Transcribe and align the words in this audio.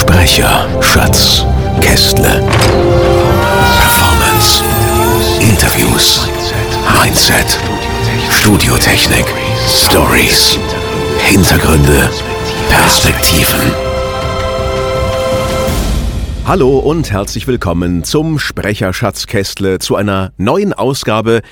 Sprecher, 0.00 0.68
Schatz, 0.80 1.44
Kästle. 1.80 2.40
Performance, 3.80 4.62
Interviews, 5.40 6.28
Mindset, 7.02 7.58
Studiotechnik, 8.30 9.26
Stories, 9.66 10.56
Hintergründe, 11.18 12.08
Perspektiven. 12.70 13.72
Hallo 16.46 16.78
und 16.78 17.10
herzlich 17.10 17.48
willkommen 17.48 18.04
zum 18.04 18.38
Sprecher 18.38 18.92
Schatz 18.92 19.26
Kästle 19.26 19.80
zu 19.80 19.96
einer 19.96 20.32
neuen 20.36 20.72
Ausgabe. 20.74 21.42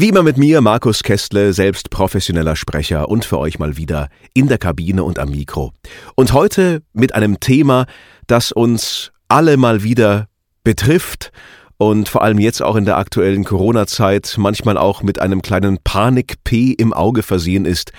Wie 0.00 0.08
immer 0.08 0.22
mit 0.22 0.38
mir, 0.38 0.62
Markus 0.62 1.02
Kästle, 1.02 1.52
selbst 1.52 1.90
professioneller 1.90 2.56
Sprecher 2.56 3.10
und 3.10 3.26
für 3.26 3.38
euch 3.38 3.58
mal 3.58 3.76
wieder 3.76 4.08
in 4.32 4.48
der 4.48 4.56
Kabine 4.56 5.04
und 5.04 5.18
am 5.18 5.28
Mikro. 5.28 5.74
Und 6.14 6.32
heute 6.32 6.80
mit 6.94 7.14
einem 7.14 7.38
Thema, 7.38 7.84
das 8.26 8.50
uns 8.50 9.12
alle 9.28 9.58
mal 9.58 9.82
wieder 9.82 10.28
betrifft 10.64 11.32
und 11.76 12.08
vor 12.08 12.22
allem 12.22 12.38
jetzt 12.38 12.62
auch 12.62 12.76
in 12.76 12.86
der 12.86 12.96
aktuellen 12.96 13.44
Corona-Zeit 13.44 14.36
manchmal 14.38 14.78
auch 14.78 15.02
mit 15.02 15.20
einem 15.20 15.42
kleinen 15.42 15.76
Panik-P 15.84 16.72
im 16.72 16.94
Auge 16.94 17.22
versehen 17.22 17.66
ist. 17.66 17.92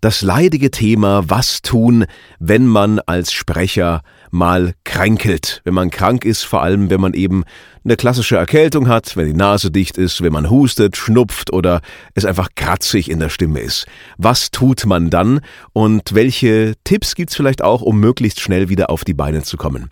Das 0.00 0.22
leidige 0.22 0.70
Thema, 0.70 1.24
was 1.26 1.60
tun, 1.60 2.04
wenn 2.38 2.66
man 2.66 3.00
als 3.00 3.32
Sprecher 3.32 4.02
mal 4.30 4.74
kränkelt. 4.84 5.60
Wenn 5.64 5.74
man 5.74 5.90
krank 5.90 6.24
ist, 6.24 6.44
vor 6.44 6.62
allem 6.62 6.88
wenn 6.90 7.00
man 7.00 7.14
eben 7.14 7.44
eine 7.84 7.96
klassische 7.96 8.36
Erkältung 8.36 8.86
hat, 8.86 9.16
wenn 9.16 9.26
die 9.26 9.34
Nase 9.34 9.70
dicht 9.70 9.98
ist, 9.98 10.22
wenn 10.22 10.32
man 10.32 10.50
hustet, 10.50 10.96
schnupft 10.96 11.52
oder 11.52 11.80
es 12.14 12.24
einfach 12.24 12.50
kratzig 12.54 13.10
in 13.10 13.18
der 13.18 13.28
Stimme 13.28 13.60
ist. 13.60 13.86
Was 14.18 14.50
tut 14.50 14.86
man 14.86 15.10
dann 15.10 15.40
und 15.72 16.14
welche 16.14 16.74
Tipps 16.84 17.14
gibt's 17.14 17.34
vielleicht 17.34 17.62
auch, 17.62 17.82
um 17.82 17.98
möglichst 17.98 18.40
schnell 18.40 18.68
wieder 18.68 18.90
auf 18.90 19.04
die 19.04 19.14
Beine 19.14 19.42
zu 19.42 19.56
kommen? 19.56 19.90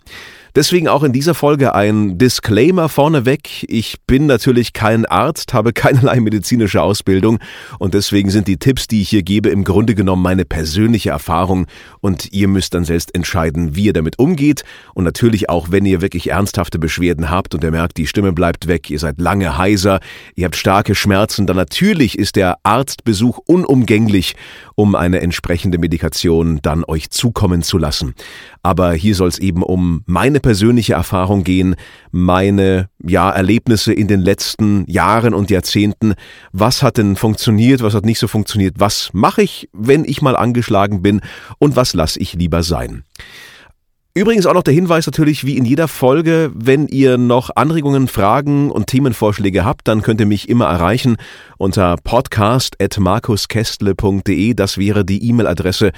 Deswegen 0.56 0.88
auch 0.88 1.02
in 1.02 1.12
dieser 1.12 1.34
Folge 1.34 1.74
ein 1.74 2.16
Disclaimer 2.16 2.88
vorneweg. 2.88 3.66
Ich 3.68 3.96
bin 4.06 4.24
natürlich 4.24 4.72
kein 4.72 5.04
Arzt, 5.04 5.52
habe 5.52 5.74
keinerlei 5.74 6.18
medizinische 6.18 6.80
Ausbildung 6.80 7.40
und 7.78 7.92
deswegen 7.92 8.30
sind 8.30 8.48
die 8.48 8.56
Tipps, 8.56 8.88
die 8.88 9.02
ich 9.02 9.10
hier 9.10 9.22
gebe, 9.22 9.50
im 9.50 9.64
Grunde 9.64 9.94
genommen 9.94 10.22
meine 10.22 10.46
persönliche 10.46 11.10
Erfahrung 11.10 11.66
und 12.00 12.32
ihr 12.32 12.48
müsst 12.48 12.72
dann 12.72 12.86
selbst 12.86 13.14
entscheiden, 13.14 13.76
wie 13.76 13.84
ihr 13.84 13.92
damit 13.92 14.18
umgeht 14.18 14.64
und 14.94 15.04
natürlich 15.04 15.50
auch, 15.50 15.72
wenn 15.72 15.84
ihr 15.84 16.00
wirklich 16.00 16.30
ernsthafte 16.30 16.78
Beschwerden 16.78 17.28
habt 17.28 17.54
und 17.54 17.62
ihr 17.62 17.70
merkt, 17.70 17.98
die 17.98 18.06
Stimme 18.06 18.32
bleibt 18.32 18.66
weg, 18.66 18.88
ihr 18.88 18.98
seid 18.98 19.20
lange 19.20 19.58
heiser, 19.58 20.00
ihr 20.36 20.46
habt 20.46 20.56
starke 20.56 20.94
Schmerzen, 20.94 21.46
dann 21.46 21.56
natürlich 21.56 22.18
ist 22.18 22.34
der 22.34 22.56
Arztbesuch 22.62 23.40
unumgänglich, 23.44 24.36
um 24.74 24.94
eine 24.94 25.20
entsprechende 25.20 25.76
Medikation 25.76 26.60
dann 26.62 26.82
euch 26.82 27.10
zukommen 27.10 27.60
zu 27.60 27.76
lassen. 27.76 28.14
Aber 28.62 28.94
hier 28.94 29.14
soll 29.14 29.28
es 29.28 29.38
eben 29.38 29.62
um 29.62 30.02
meine 30.06 30.40
persönliche 30.46 30.92
Erfahrung 30.92 31.42
gehen, 31.42 31.74
meine 32.12 32.88
ja 33.04 33.28
Erlebnisse 33.30 33.92
in 33.92 34.06
den 34.06 34.20
letzten 34.20 34.84
Jahren 34.86 35.34
und 35.34 35.50
Jahrzehnten. 35.50 36.14
Was 36.52 36.84
hat 36.84 36.98
denn 36.98 37.16
funktioniert, 37.16 37.82
was 37.82 37.94
hat 37.94 38.04
nicht 38.04 38.20
so 38.20 38.28
funktioniert? 38.28 38.76
Was 38.78 39.10
mache 39.12 39.42
ich, 39.42 39.68
wenn 39.72 40.04
ich 40.04 40.22
mal 40.22 40.36
angeschlagen 40.36 41.02
bin 41.02 41.20
und 41.58 41.74
was 41.74 41.94
lasse 41.94 42.20
ich 42.20 42.34
lieber 42.34 42.62
sein? 42.62 43.02
Übrigens 44.16 44.46
auch 44.46 44.54
noch 44.54 44.62
der 44.62 44.72
Hinweis 44.72 45.04
natürlich, 45.04 45.44
wie 45.44 45.58
in 45.58 45.66
jeder 45.66 45.88
Folge, 45.88 46.50
wenn 46.54 46.86
ihr 46.86 47.18
noch 47.18 47.50
Anregungen, 47.54 48.08
Fragen 48.08 48.70
und 48.70 48.86
Themenvorschläge 48.86 49.62
habt, 49.62 49.86
dann 49.86 50.00
könnt 50.00 50.20
ihr 50.20 50.26
mich 50.26 50.48
immer 50.48 50.64
erreichen 50.64 51.18
unter 51.58 51.96
podcast.markuskestle.de. 52.02 54.54
Das 54.54 54.78
wäre 54.78 55.04
die 55.04 55.22
E-Mail-Adresse, 55.28 55.92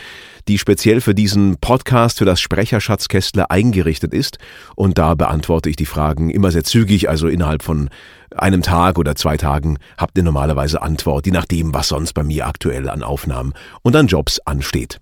die 0.49 0.59
speziell 0.59 1.01
für 1.01 1.15
diesen 1.15 1.59
Podcast, 1.61 2.19
für 2.19 2.25
das 2.25 2.41
Sprecherschatzkästle 2.41 3.53
eingerichtet 3.53 4.13
ist. 4.13 4.39
Und 4.75 4.99
da 4.99 5.15
beantworte 5.15 5.71
ich 5.71 5.77
die 5.77 5.87
Fragen 5.87 6.31
immer 6.31 6.51
sehr 6.51 6.65
zügig, 6.65 7.09
also 7.09 7.29
innerhalb 7.29 7.63
von 7.63 7.89
einem 8.35 8.63
Tag 8.63 8.99
oder 8.99 9.15
zwei 9.15 9.37
Tagen 9.37 9.79
habt 9.97 10.19
ihr 10.19 10.25
normalerweise 10.25 10.83
Antwort, 10.83 11.27
je 11.27 11.33
nachdem, 11.33 11.73
was 11.73 11.87
sonst 11.87 12.15
bei 12.15 12.25
mir 12.25 12.49
aktuell 12.49 12.89
an 12.89 13.05
Aufnahmen 13.05 13.53
und 13.83 13.95
an 13.95 14.09
Jobs 14.09 14.41
ansteht. 14.41 14.99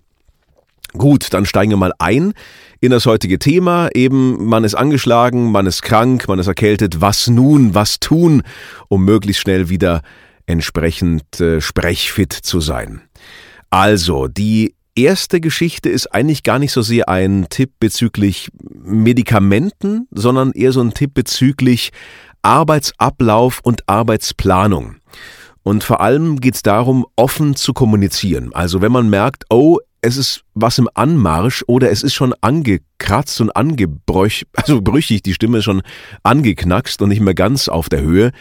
Gut, 0.93 1.33
dann 1.33 1.45
steigen 1.45 1.71
wir 1.71 1.77
mal 1.77 1.93
ein 1.99 2.33
in 2.79 2.91
das 2.91 3.05
heutige 3.05 3.39
Thema. 3.39 3.89
Eben, 3.93 4.45
man 4.45 4.63
ist 4.63 4.75
angeschlagen, 4.75 5.51
man 5.51 5.65
ist 5.65 5.81
krank, 5.81 6.27
man 6.27 6.39
ist 6.39 6.47
erkältet. 6.47 7.01
Was 7.01 7.27
nun, 7.27 7.73
was 7.73 7.99
tun, 7.99 8.43
um 8.87 9.05
möglichst 9.05 9.41
schnell 9.41 9.69
wieder 9.69 10.01
entsprechend 10.45 11.39
äh, 11.39 11.61
sprechfit 11.61 12.33
zu 12.33 12.59
sein? 12.59 13.01
Also, 13.69 14.27
die 14.27 14.75
erste 14.95 15.39
Geschichte 15.39 15.89
ist 15.89 16.07
eigentlich 16.07 16.43
gar 16.43 16.59
nicht 16.59 16.71
so 16.71 16.81
sehr 16.81 17.09
ein 17.09 17.47
Tipp 17.49 17.71
bezüglich 17.79 18.49
Medikamenten, 18.83 20.07
sondern 20.11 20.51
eher 20.51 20.71
so 20.71 20.81
ein 20.81 20.93
Tipp 20.93 21.13
bezüglich 21.13 21.91
Arbeitsablauf 22.41 23.59
und 23.63 23.87
Arbeitsplanung. 23.87 24.95
Und 25.63 25.83
vor 25.83 25.99
allem 25.99 26.39
geht 26.39 26.55
es 26.55 26.61
darum, 26.61 27.05
offen 27.17 27.57
zu 27.57 27.73
kommunizieren. 27.73 28.53
Also 28.53 28.81
wenn 28.81 28.91
man 28.91 29.09
merkt, 29.09 29.43
oh, 29.49 29.79
es 30.01 30.17
ist 30.17 30.43
was 30.53 30.77
im 30.77 30.89
Anmarsch 30.93 31.63
oder 31.67 31.91
es 31.91 32.03
ist 32.03 32.13
schon 32.13 32.33
angekratzt 32.41 33.41
und 33.41 33.55
angebrüch, 33.55 34.45
also 34.53 34.81
brüchig, 34.81 35.23
die 35.23 35.33
Stimme 35.33 35.59
ist 35.59 35.65
schon 35.65 35.81
angeknackst 36.23 37.01
und 37.01 37.09
nicht 37.09 37.21
mehr 37.21 37.33
ganz 37.33 37.67
auf 37.67 37.89
der 37.89 38.01
Höhe, 38.01 38.31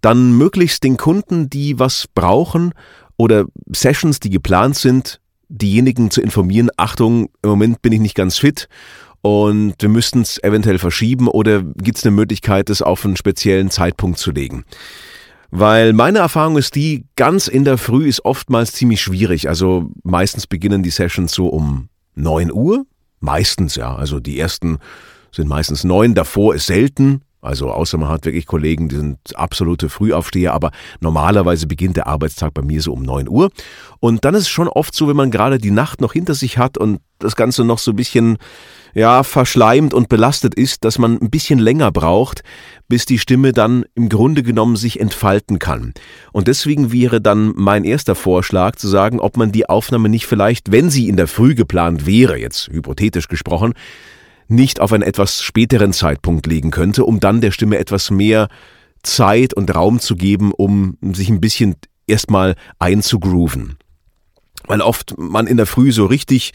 dann 0.00 0.36
möglichst 0.36 0.84
den 0.84 0.96
Kunden, 0.96 1.50
die 1.50 1.78
was 1.78 2.06
brauchen 2.14 2.72
oder 3.16 3.46
Sessions, 3.72 4.20
die 4.20 4.30
geplant 4.30 4.76
sind, 4.76 5.20
diejenigen 5.48 6.10
zu 6.10 6.20
informieren, 6.20 6.70
Achtung, 6.76 7.30
im 7.42 7.50
Moment 7.50 7.82
bin 7.82 7.92
ich 7.92 8.00
nicht 8.00 8.14
ganz 8.14 8.38
fit 8.38 8.68
und 9.22 9.74
wir 9.80 9.88
müssten 9.88 10.22
es 10.22 10.42
eventuell 10.42 10.78
verschieben 10.78 11.28
oder 11.28 11.62
gibt 11.62 11.98
es 11.98 12.04
eine 12.04 12.14
Möglichkeit, 12.14 12.70
es 12.70 12.82
auf 12.82 13.04
einen 13.04 13.16
speziellen 13.16 13.70
Zeitpunkt 13.70 14.18
zu 14.18 14.30
legen. 14.30 14.64
Weil 15.50 15.92
meine 15.94 16.18
Erfahrung 16.18 16.58
ist 16.58 16.74
die, 16.74 17.06
ganz 17.16 17.48
in 17.48 17.64
der 17.64 17.78
Früh 17.78 18.06
ist 18.06 18.24
oftmals 18.24 18.72
ziemlich 18.72 19.00
schwierig. 19.00 19.48
Also 19.48 19.90
meistens 20.02 20.46
beginnen 20.46 20.82
die 20.82 20.90
Sessions 20.90 21.32
so 21.32 21.48
um 21.48 21.88
neun 22.14 22.52
Uhr. 22.52 22.84
Meistens, 23.20 23.76
ja. 23.76 23.94
Also 23.94 24.20
die 24.20 24.38
ersten 24.38 24.78
sind 25.32 25.48
meistens 25.48 25.84
neun. 25.84 26.14
Davor 26.14 26.54
ist 26.54 26.66
selten. 26.66 27.22
Also 27.40 27.70
außer 27.70 27.96
man 27.98 28.08
hat 28.08 28.24
wirklich 28.24 28.46
Kollegen, 28.46 28.88
die 28.88 28.96
sind 28.96 29.18
absolute 29.36 29.88
Frühaufsteher, 29.88 30.52
aber 30.52 30.72
normalerweise 31.00 31.68
beginnt 31.68 31.96
der 31.96 32.08
Arbeitstag 32.08 32.52
bei 32.52 32.62
mir 32.62 32.82
so 32.82 32.92
um 32.92 33.02
neun 33.02 33.28
Uhr. 33.28 33.50
Und 34.00 34.24
dann 34.24 34.34
ist 34.34 34.42
es 34.42 34.48
schon 34.48 34.68
oft 34.68 34.92
so, 34.92 35.06
wenn 35.06 35.16
man 35.16 35.30
gerade 35.30 35.58
die 35.58 35.70
Nacht 35.70 36.00
noch 36.00 36.12
hinter 36.12 36.34
sich 36.34 36.58
hat 36.58 36.76
und 36.76 37.00
das 37.20 37.36
Ganze 37.36 37.64
noch 37.64 37.78
so 37.78 37.92
ein 37.92 37.96
bisschen 37.96 38.38
ja, 38.94 39.22
verschleimt 39.22 39.94
und 39.94 40.08
belastet 40.08 40.54
ist, 40.54 40.84
dass 40.84 40.98
man 40.98 41.18
ein 41.20 41.30
bisschen 41.30 41.58
länger 41.58 41.90
braucht, 41.92 42.42
bis 42.88 43.06
die 43.06 43.18
Stimme 43.18 43.52
dann 43.52 43.84
im 43.94 44.08
Grunde 44.08 44.42
genommen 44.42 44.76
sich 44.76 45.00
entfalten 45.00 45.58
kann. 45.58 45.92
Und 46.32 46.48
deswegen 46.48 46.92
wäre 46.92 47.20
dann 47.20 47.52
mein 47.56 47.84
erster 47.84 48.14
Vorschlag 48.14 48.76
zu 48.76 48.88
sagen, 48.88 49.20
ob 49.20 49.36
man 49.36 49.52
die 49.52 49.68
Aufnahme 49.68 50.08
nicht 50.08 50.26
vielleicht, 50.26 50.72
wenn 50.72 50.90
sie 50.90 51.08
in 51.08 51.16
der 51.16 51.28
Früh 51.28 51.54
geplant 51.54 52.06
wäre, 52.06 52.38
jetzt 52.38 52.68
hypothetisch 52.68 53.28
gesprochen, 53.28 53.74
nicht 54.48 54.80
auf 54.80 54.92
einen 54.92 55.02
etwas 55.02 55.42
späteren 55.42 55.92
Zeitpunkt 55.92 56.46
legen 56.46 56.70
könnte, 56.70 57.04
um 57.04 57.20
dann 57.20 57.40
der 57.40 57.50
Stimme 57.50 57.78
etwas 57.78 58.10
mehr 58.10 58.48
Zeit 59.02 59.54
und 59.54 59.74
Raum 59.74 60.00
zu 60.00 60.16
geben, 60.16 60.52
um 60.52 60.96
sich 61.02 61.28
ein 61.28 61.40
bisschen 61.40 61.76
erstmal 62.06 62.56
einzugrooven. 62.78 63.76
Weil 64.66 64.80
oft 64.80 65.14
man 65.18 65.46
in 65.46 65.56
der 65.56 65.66
Früh 65.66 65.92
so 65.92 66.06
richtig 66.06 66.52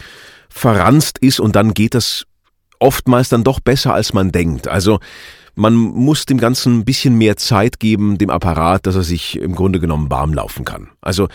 verranzt 0.53 1.17
ist 1.19 1.39
und 1.39 1.55
dann 1.55 1.73
geht 1.73 1.95
das 1.95 2.25
oftmals 2.79 3.29
dann 3.29 3.43
doch 3.43 3.59
besser, 3.59 3.93
als 3.93 4.13
man 4.13 4.31
denkt. 4.31 4.67
Also 4.67 4.99
man 5.55 5.73
muss 5.73 6.25
dem 6.25 6.37
Ganzen 6.37 6.79
ein 6.79 6.85
bisschen 6.85 7.17
mehr 7.17 7.37
Zeit 7.37 7.79
geben, 7.79 8.17
dem 8.17 8.29
Apparat, 8.29 8.85
dass 8.85 8.95
er 8.95 9.03
sich 9.03 9.39
im 9.39 9.55
Grunde 9.55 9.79
genommen 9.79 10.09
warm 10.09 10.33
laufen 10.33 10.65
kann. 10.65 10.89
Also 11.01 11.27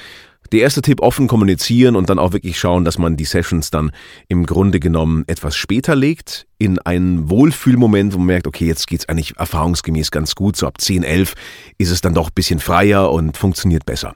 der 0.52 0.60
erste 0.60 0.82
Tipp, 0.82 1.02
offen 1.02 1.28
kommunizieren 1.28 1.94
und 1.94 2.08
dann 2.08 2.18
auch 2.18 2.32
wirklich 2.32 2.58
schauen, 2.58 2.84
dass 2.84 2.96
man 2.96 3.16
die 3.16 3.26
Sessions 3.26 3.70
dann 3.70 3.90
im 4.28 4.46
Grunde 4.46 4.80
genommen 4.80 5.24
etwas 5.26 5.56
später 5.56 5.94
legt, 5.94 6.46
in 6.56 6.78
einen 6.78 7.28
Wohlfühlmoment, 7.28 8.14
wo 8.14 8.18
man 8.18 8.28
merkt, 8.28 8.46
okay, 8.46 8.66
jetzt 8.66 8.86
geht's 8.86 9.08
eigentlich 9.08 9.36
erfahrungsgemäß 9.36 10.10
ganz 10.10 10.34
gut, 10.34 10.56
so 10.56 10.66
ab 10.66 10.80
10, 10.80 11.02
11 11.02 11.34
ist 11.76 11.90
es 11.90 12.00
dann 12.00 12.14
doch 12.14 12.28
ein 12.28 12.34
bisschen 12.34 12.60
freier 12.60 13.10
und 13.10 13.36
funktioniert 13.36 13.84
besser. 13.84 14.14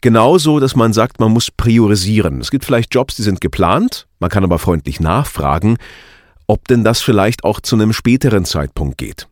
Genauso, 0.00 0.60
dass 0.60 0.76
man 0.76 0.92
sagt, 0.92 1.20
man 1.20 1.32
muss 1.32 1.50
priorisieren. 1.50 2.40
Es 2.40 2.50
gibt 2.50 2.64
vielleicht 2.64 2.94
Jobs, 2.94 3.16
die 3.16 3.22
sind 3.22 3.40
geplant, 3.40 4.06
man 4.18 4.30
kann 4.30 4.44
aber 4.44 4.58
freundlich 4.58 5.00
nachfragen 5.00 5.76
ob 6.50 6.66
denn 6.66 6.82
das 6.82 7.00
vielleicht 7.00 7.44
auch 7.44 7.60
zu 7.60 7.76
einem 7.76 7.92
späteren 7.92 8.44
Zeitpunkt 8.44 8.98
geht. 8.98 9.28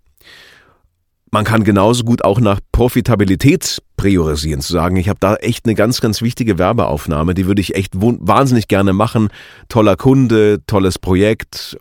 Man 1.32 1.44
kann 1.44 1.64
genauso 1.64 2.04
gut 2.04 2.24
auch 2.24 2.38
nach 2.38 2.60
Profitabilität 2.70 3.82
priorisieren, 3.96 4.60
zu 4.60 4.72
sagen, 4.72 4.94
ich 4.96 5.08
habe 5.08 5.18
da 5.20 5.34
echt 5.34 5.66
eine 5.66 5.74
ganz, 5.74 6.00
ganz 6.00 6.22
wichtige 6.22 6.58
Werbeaufnahme, 6.58 7.34
die 7.34 7.46
würde 7.46 7.60
ich 7.60 7.74
echt 7.74 7.94
wahnsinnig 7.96 8.68
gerne 8.68 8.92
machen. 8.92 9.30
Toller 9.68 9.96
Kunde, 9.96 10.60
tolles 10.68 11.00
Projekt. 11.00 11.76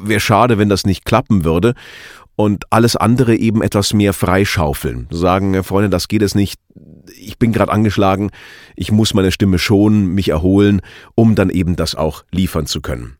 Wäre 0.00 0.18
schade, 0.18 0.58
wenn 0.58 0.68
das 0.68 0.84
nicht 0.84 1.04
klappen 1.04 1.44
würde. 1.44 1.74
Und 2.34 2.64
alles 2.70 2.96
andere 2.96 3.36
eben 3.36 3.62
etwas 3.62 3.92
mehr 3.92 4.12
freischaufeln. 4.12 5.06
Sagen, 5.10 5.62
Freunde, 5.62 5.90
das 5.90 6.08
geht 6.08 6.22
es 6.22 6.34
nicht. 6.34 6.58
Ich 7.18 7.38
bin 7.38 7.52
gerade 7.52 7.72
angeschlagen. 7.72 8.30
Ich 8.76 8.92
muss 8.92 9.14
meine 9.14 9.32
Stimme 9.32 9.58
schonen, 9.58 10.08
mich 10.08 10.28
erholen, 10.28 10.80
um 11.14 11.34
dann 11.34 11.50
eben 11.50 11.76
das 11.76 11.94
auch 11.94 12.24
liefern 12.30 12.66
zu 12.66 12.80
können. 12.80 13.16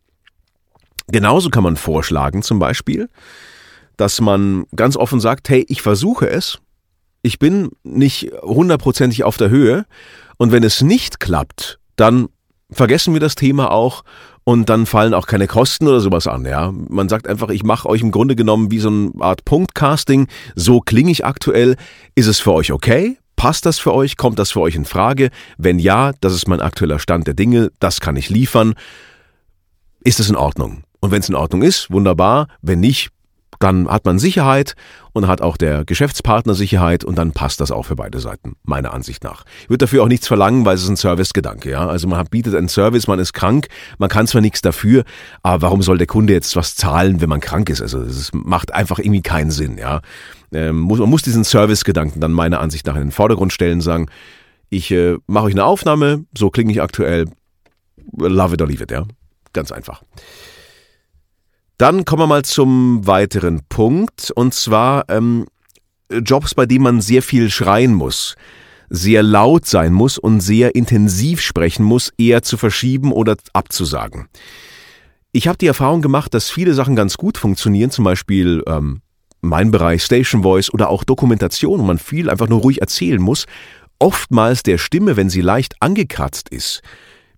Genauso 1.08 1.50
kann 1.50 1.64
man 1.64 1.76
vorschlagen, 1.76 2.42
zum 2.42 2.58
Beispiel, 2.58 3.08
dass 3.96 4.20
man 4.20 4.64
ganz 4.74 4.96
offen 4.96 5.20
sagt, 5.20 5.48
hey, 5.48 5.64
ich 5.68 5.82
versuche 5.82 6.28
es, 6.28 6.58
ich 7.22 7.38
bin 7.38 7.70
nicht 7.82 8.32
hundertprozentig 8.42 9.24
auf 9.24 9.36
der 9.36 9.50
Höhe 9.50 9.84
und 10.38 10.52
wenn 10.52 10.64
es 10.64 10.82
nicht 10.82 11.20
klappt, 11.20 11.78
dann 11.96 12.28
vergessen 12.70 13.12
wir 13.12 13.20
das 13.20 13.34
Thema 13.34 13.70
auch 13.70 14.02
und 14.44 14.68
dann 14.68 14.86
fallen 14.86 15.14
auch 15.14 15.26
keine 15.26 15.46
Kosten 15.46 15.86
oder 15.86 16.00
sowas 16.00 16.26
an. 16.26 16.44
Ja, 16.44 16.72
man 16.72 17.08
sagt 17.08 17.28
einfach, 17.28 17.50
ich 17.50 17.62
mache 17.62 17.88
euch 17.88 18.00
im 18.00 18.10
Grunde 18.10 18.34
genommen 18.34 18.70
wie 18.70 18.80
so 18.80 18.88
eine 18.88 19.12
Art 19.20 19.44
Punktcasting. 19.44 20.26
So 20.56 20.80
klinge 20.80 21.12
ich 21.12 21.24
aktuell. 21.24 21.76
Ist 22.14 22.26
es 22.26 22.40
für 22.40 22.52
euch 22.52 22.72
okay? 22.72 23.18
Passt 23.42 23.66
das 23.66 23.80
für 23.80 23.92
euch? 23.92 24.16
Kommt 24.16 24.38
das 24.38 24.52
für 24.52 24.60
euch 24.60 24.76
in 24.76 24.84
Frage? 24.84 25.30
Wenn 25.58 25.80
ja, 25.80 26.12
das 26.20 26.32
ist 26.32 26.46
mein 26.46 26.60
aktueller 26.60 27.00
Stand 27.00 27.26
der 27.26 27.34
Dinge. 27.34 27.72
Das 27.80 27.98
kann 27.98 28.14
ich 28.14 28.30
liefern. 28.30 28.74
Ist 29.98 30.20
es 30.20 30.30
in 30.30 30.36
Ordnung? 30.36 30.84
Und 31.00 31.10
wenn 31.10 31.22
es 31.22 31.28
in 31.28 31.34
Ordnung 31.34 31.62
ist, 31.62 31.90
wunderbar. 31.90 32.46
Wenn 32.60 32.78
nicht, 32.78 33.10
dann 33.62 33.88
hat 33.88 34.04
man 34.04 34.18
Sicherheit 34.18 34.74
und 35.12 35.26
hat 35.26 35.40
auch 35.40 35.56
der 35.56 35.84
Geschäftspartner 35.84 36.54
Sicherheit 36.54 37.04
und 37.04 37.16
dann 37.16 37.32
passt 37.32 37.60
das 37.60 37.70
auch 37.70 37.84
für 37.84 37.96
beide 37.96 38.18
Seiten, 38.18 38.56
meiner 38.64 38.92
Ansicht 38.92 39.24
nach. 39.24 39.44
Ich 39.62 39.70
würde 39.70 39.84
dafür 39.84 40.02
auch 40.02 40.08
nichts 40.08 40.26
verlangen, 40.26 40.64
weil 40.64 40.74
es 40.74 40.82
ist 40.82 40.88
ein 40.88 40.96
Servicegedanke, 40.96 41.70
ja. 41.70 41.86
Also 41.86 42.08
man 42.08 42.24
bietet 42.26 42.54
einen 42.54 42.68
Service, 42.68 43.06
man 43.06 43.18
ist 43.18 43.32
krank, 43.32 43.68
man 43.98 44.08
kann 44.08 44.26
zwar 44.26 44.40
nichts 44.40 44.62
dafür, 44.62 45.04
aber 45.42 45.62
warum 45.62 45.82
soll 45.82 45.98
der 45.98 46.06
Kunde 46.06 46.32
jetzt 46.32 46.56
was 46.56 46.74
zahlen, 46.74 47.20
wenn 47.20 47.28
man 47.28 47.40
krank 47.40 47.68
ist? 47.68 47.82
Also 47.82 48.02
das 48.02 48.30
macht 48.32 48.72
einfach 48.72 48.98
irgendwie 48.98 49.22
keinen 49.22 49.50
Sinn, 49.50 49.78
ja. 49.78 50.00
Ähm, 50.52 50.80
man 50.80 51.08
muss 51.08 51.22
diesen 51.22 51.44
Servicegedanken 51.44 52.20
dann 52.20 52.32
meiner 52.32 52.60
Ansicht 52.60 52.86
nach 52.86 52.94
in 52.94 53.02
den 53.02 53.12
Vordergrund 53.12 53.52
stellen, 53.52 53.80
sagen, 53.80 54.06
ich 54.70 54.90
äh, 54.90 55.18
mache 55.26 55.46
euch 55.46 55.54
eine 55.54 55.64
Aufnahme, 55.64 56.24
so 56.36 56.50
klinge 56.50 56.72
ich 56.72 56.80
aktuell, 56.80 57.26
love 58.16 58.54
it 58.54 58.62
or 58.62 58.68
leave 58.68 58.82
it, 58.82 58.90
ja. 58.90 59.04
Ganz 59.52 59.70
einfach. 59.70 60.02
Dann 61.82 62.04
kommen 62.04 62.22
wir 62.22 62.26
mal 62.28 62.44
zum 62.44 63.08
weiteren 63.08 63.62
Punkt, 63.68 64.30
und 64.36 64.54
zwar 64.54 65.04
ähm, 65.08 65.46
Jobs, 66.12 66.54
bei 66.54 66.64
denen 66.64 66.84
man 66.84 67.00
sehr 67.00 67.22
viel 67.22 67.50
schreien 67.50 67.92
muss, 67.92 68.36
sehr 68.88 69.24
laut 69.24 69.66
sein 69.66 69.92
muss 69.92 70.16
und 70.16 70.38
sehr 70.38 70.76
intensiv 70.76 71.40
sprechen 71.40 71.84
muss, 71.84 72.12
eher 72.16 72.42
zu 72.42 72.56
verschieben 72.56 73.10
oder 73.10 73.34
abzusagen. 73.52 74.28
Ich 75.32 75.48
habe 75.48 75.58
die 75.58 75.66
Erfahrung 75.66 76.02
gemacht, 76.02 76.34
dass 76.34 76.50
viele 76.50 76.72
Sachen 76.74 76.94
ganz 76.94 77.16
gut 77.16 77.36
funktionieren, 77.36 77.90
zum 77.90 78.04
Beispiel 78.04 78.62
ähm, 78.68 79.02
mein 79.40 79.72
Bereich 79.72 80.04
Station 80.04 80.44
Voice 80.44 80.72
oder 80.72 80.88
auch 80.88 81.02
Dokumentation, 81.02 81.80
wo 81.80 81.84
man 81.84 81.98
viel 81.98 82.30
einfach 82.30 82.48
nur 82.48 82.60
ruhig 82.60 82.80
erzählen 82.80 83.20
muss, 83.20 83.46
oftmals 83.98 84.62
der 84.62 84.78
Stimme, 84.78 85.16
wenn 85.16 85.30
sie 85.30 85.40
leicht 85.40 85.74
angekratzt 85.80 86.48
ist. 86.48 86.80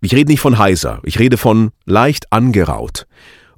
Ich 0.02 0.14
rede 0.14 0.30
nicht 0.30 0.40
von 0.40 0.58
heiser, 0.58 1.00
ich 1.04 1.18
rede 1.18 1.38
von 1.38 1.70
leicht 1.86 2.30
angeraut 2.30 3.06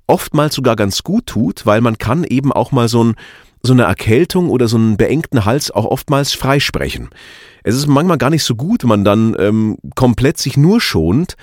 oftmals 0.06 0.54
sogar 0.54 0.76
ganz 0.76 1.02
gut 1.02 1.26
tut, 1.26 1.66
weil 1.66 1.80
man 1.80 1.98
kann 1.98 2.24
eben 2.24 2.52
auch 2.52 2.72
mal 2.72 2.88
so, 2.88 3.04
ein, 3.04 3.14
so 3.62 3.72
eine 3.72 3.84
Erkältung 3.84 4.50
oder 4.50 4.68
so 4.68 4.76
einen 4.76 4.96
beengten 4.96 5.44
Hals 5.44 5.70
auch 5.70 5.84
oftmals 5.84 6.32
freisprechen. 6.32 7.10
Es 7.64 7.74
ist 7.74 7.86
manchmal 7.86 8.18
gar 8.18 8.30
nicht 8.30 8.44
so 8.44 8.54
gut, 8.54 8.82
wenn 8.82 8.88
man 8.88 9.04
dann 9.04 9.36
ähm, 9.38 9.78
komplett 9.94 10.38
sich 10.38 10.56
nur 10.56 10.80
schont, 10.80 11.36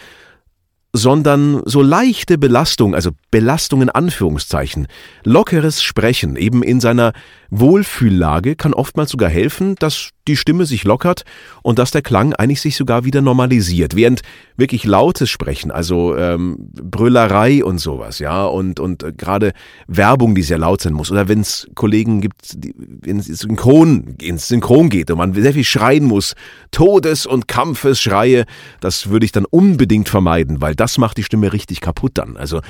sondern 0.94 1.64
so 1.66 1.82
leichte 1.82 2.38
Belastung, 2.38 2.94
also 2.94 3.10
Belastung 3.32 3.82
in 3.82 3.90
Anführungszeichen, 3.90 4.88
lockeres 5.24 5.82
Sprechen 5.82 6.36
eben 6.36 6.62
in 6.62 6.80
seiner 6.80 7.14
Wohlfühllage 7.60 8.56
kann 8.56 8.74
oftmals 8.74 9.12
sogar 9.12 9.30
helfen, 9.30 9.76
dass 9.76 10.10
die 10.28 10.38
Stimme 10.38 10.66
sich 10.66 10.86
lockert 10.86 11.24
und 11.62 11.78
dass 11.80 11.92
der 11.92 12.02
Klang 12.02 12.34
eigentlich 12.34 12.62
sich 12.62 12.76
sogar 12.76 13.06
wieder 13.06 13.22
normalisiert. 13.22 13.96
Während 13.96 14.22
wirklich 14.58 14.86
lautes 14.86 15.30
Sprechen, 15.30 15.70
also 15.70 16.16
ähm, 16.16 16.58
Brüllerei 16.72 17.64
und 17.64 17.78
sowas, 17.78 18.20
ja, 18.20 18.46
und, 18.46 18.80
und 18.80 19.04
äh, 19.04 19.12
gerade 19.12 19.54
Werbung, 19.88 20.34
die 20.34 20.42
sehr 20.42 20.58
laut 20.58 20.82
sein 20.82 20.94
muss, 20.94 21.12
oder 21.12 21.28
wenn 21.28 21.42
es 21.42 21.68
Kollegen 21.76 22.22
gibt, 22.22 22.58
wenn 23.02 23.20
es 23.20 23.28
synchron, 23.28 24.16
ins 24.22 24.48
Synchron 24.48 24.90
geht 24.90 25.12
und 25.12 25.18
man 25.18 25.34
sehr 25.34 25.54
viel 25.54 25.64
schreien 25.64 26.06
muss, 26.06 26.36
Todes- 26.72 27.26
und 27.26 27.48
Kampfesschreie, 27.48 28.46
das 28.80 29.10
würde 29.10 29.26
ich 29.26 29.32
dann 29.32 29.46
unbedingt 29.46 30.10
vermeiden, 30.10 30.62
weil 30.62 30.74
das 30.74 30.98
macht 30.98 31.18
die 31.18 31.24
Stimme 31.24 31.54
richtig 31.54 31.82
kaputt 31.82 32.14
dann. 32.16 32.38
Also 32.38 32.62